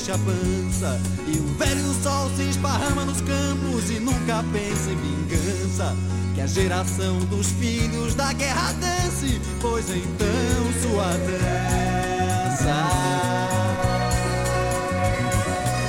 Enchem 0.00 0.14
a 0.14 0.18
pança. 0.18 1.00
E 1.26 1.38
o 1.38 1.46
velho 1.58 1.94
sol 2.02 2.30
se 2.36 2.42
esparrama 2.48 3.04
nos 3.04 3.20
campos 3.20 3.90
e 3.90 4.00
nunca 4.00 4.42
pensa 4.52 4.90
em 4.90 4.96
vingança. 4.96 5.94
Que 6.34 6.40
a 6.40 6.46
geração 6.46 7.18
dos 7.26 7.48
filhos 7.48 8.14
da 8.14 8.32
guerra 8.32 8.72
dance, 8.72 9.40
pois 9.60 9.90
então 9.90 10.72
sua 10.82 11.08
dança. 11.26 12.74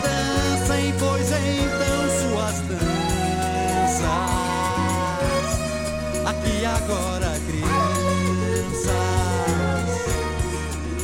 Dancem, 0.03 0.93
pois 0.99 1.29
então 1.31 2.09
suas 2.19 2.59
danças. 2.67 2.81
Aqui 6.25 6.65
agora, 6.65 7.39
crianças. 7.47 8.91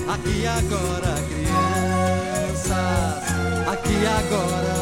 Aqui 0.08 0.46
agora, 0.48 1.16
crianças. 1.28 1.37
Aqui 3.68 4.06
agora. 4.06 4.78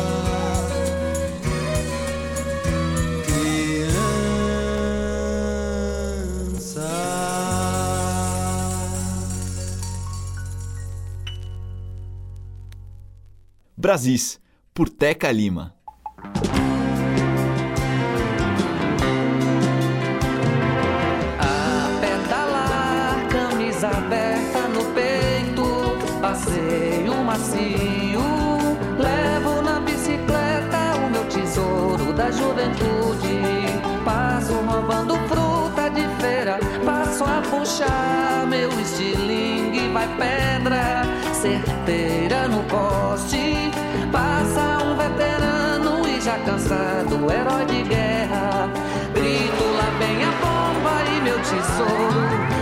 Brasis, 13.77 14.39
por 14.73 14.89
Teca 14.89 15.31
Lima. 15.31 15.74
Da 32.25 32.31
juventude. 32.31 33.41
Passo 34.03 34.53
roubando 34.53 35.15
fruta 35.27 35.89
de 35.89 36.07
feira, 36.21 36.59
passo 36.83 37.23
a 37.23 37.41
puxar 37.41 38.45
meu 38.47 38.69
estilingue, 38.79 39.89
vai 39.89 40.07
pedra 40.17 41.03
certeira 41.33 42.47
no 42.47 42.63
poste. 42.63 43.71
Passa 44.11 44.83
um 44.83 44.95
veterano 44.95 46.07
e 46.07 46.21
já 46.21 46.37
cansado, 46.39 47.31
herói 47.31 47.65
de 47.65 47.83
guerra. 47.83 48.69
Grito 49.13 49.63
lá 49.77 49.89
vem 49.99 50.23
a 50.23 50.31
bomba 50.41 51.03
e 51.15 51.21
meu 51.21 51.37
tesouro 51.39 52.54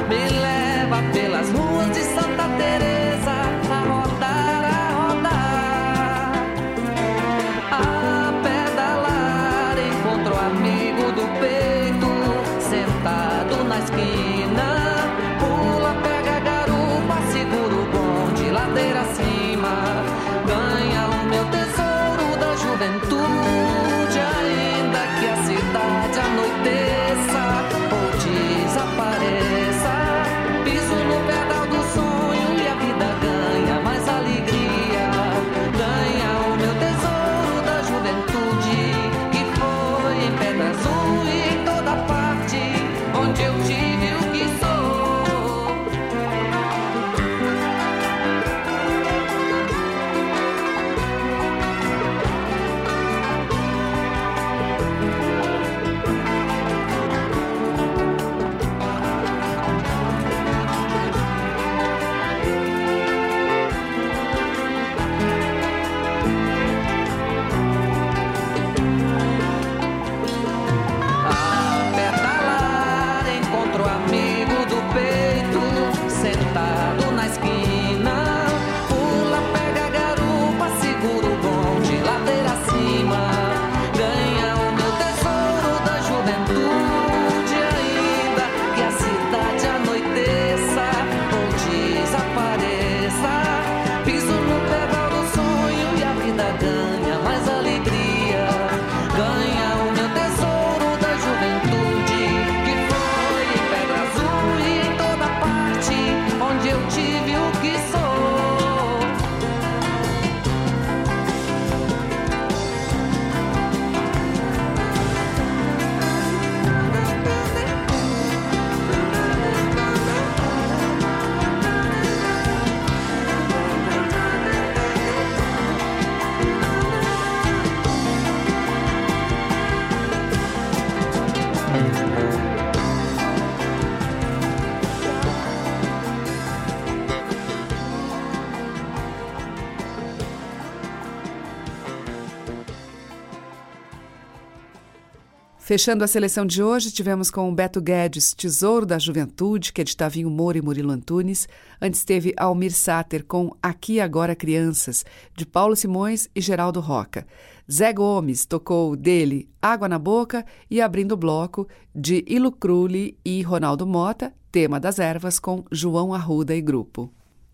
Fechando 145.74 146.03
a 146.03 146.07
seleção 146.07 146.45
de 146.45 146.61
hoje, 146.61 146.91
tivemos 146.91 147.32
com 147.32 147.51
Beto 147.51 147.82
Guedes, 147.82 148.32
Tesouro 148.36 148.86
da 148.86 148.99
Juventude, 148.99 149.74
que 149.74 149.82
é 149.82 149.84
de 149.84 149.97
Tavinho 149.97 150.30
Moura 150.30 150.59
e 150.59 150.61
Murilo 150.61 150.91
Antunes. 150.91 151.47
Antes 151.82 152.05
teve 152.05 152.32
Almir 152.38 152.71
Sater 152.71 153.26
com 153.26 153.49
Aqui 153.59 153.99
Agora 153.99 154.36
Crianças, 154.36 155.03
de 155.36 155.47
Paulo 155.47 155.76
Simões 155.76 156.30
e 156.36 156.41
Geraldo 156.41 156.80
Roca. 156.80 157.26
Zé 157.71 157.91
Gomes 157.91 158.45
tocou 158.45 158.95
dele 158.95 159.49
Água 159.59 159.89
na 159.89 159.97
Boca 159.97 160.45
e 160.69 160.80
abrindo 160.80 161.13
o 161.13 161.17
bloco 161.17 161.67
de 161.95 162.24
Ilo 162.28 162.51
Crulli 162.51 163.17
e 163.26 163.41
Ronaldo 163.41 163.88
Mota, 163.88 164.32
tema 164.51 164.80
das 164.80 164.99
ervas 164.99 165.39
com 165.39 165.65
João 165.71 166.13
Arruda 166.13 166.55
e 166.55 166.61
grupo. 166.61 167.11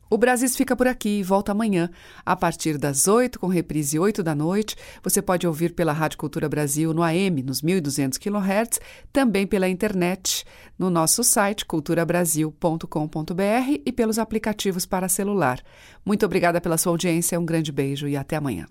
O 0.10 0.18
Brasis 0.18 0.56
fica 0.56 0.76
por 0.76 0.88
aqui 0.88 1.20
e 1.20 1.24
volta 1.24 1.52
amanhã, 1.52 1.88
a 2.26 2.36
partir 2.36 2.80
das 2.80 3.08
8, 3.08 3.40
com 3.40 3.46
reprise 3.46 4.00
8 4.00 4.24
da 4.24 4.34
noite. 4.34 4.76
Você 5.04 5.22
pode 5.22 5.46
ouvir 5.46 5.74
pela 5.74 5.94
Rádio 5.94 6.18
Cultura 6.18 6.50
Brasil 6.50 6.92
no 6.94 7.04
AM, 7.04 7.44
nos 7.44 7.62
1.200 7.62 8.18
kHz, 8.18 8.80
também 9.14 9.46
pela 9.46 9.70
internet, 9.70 10.44
no 10.80 10.90
nosso 10.90 11.24
site 11.24 11.64
culturabrasil.com.br 11.64 13.82
e 13.86 13.92
pelos 13.92 14.18
aplicativos 14.18 14.84
para 14.84 15.08
celular. 15.08 15.62
Muito 16.04 16.26
obrigada 16.26 16.60
pela 16.60 16.80
sua 16.80 16.92
audiência, 16.92 17.40
um 17.40 17.46
grande 17.46 17.72
beijo 17.72 18.08
e 18.08 18.18
até 18.18 18.36
amanhã. 18.36 18.66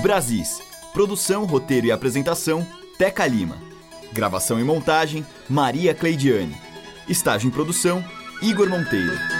Brasis. 0.00 0.62
Produção, 0.92 1.44
roteiro 1.44 1.88
e 1.88 1.92
apresentação, 1.92 2.64
Teca 2.96 3.26
Lima. 3.26 3.58
Gravação 4.12 4.60
e 4.60 4.64
montagem, 4.64 5.26
Maria 5.48 5.94
Cleidiane. 5.94 6.56
Estágio 7.08 7.48
em 7.48 7.50
produção, 7.50 8.04
Igor 8.40 8.68
Monteiro. 8.68 9.37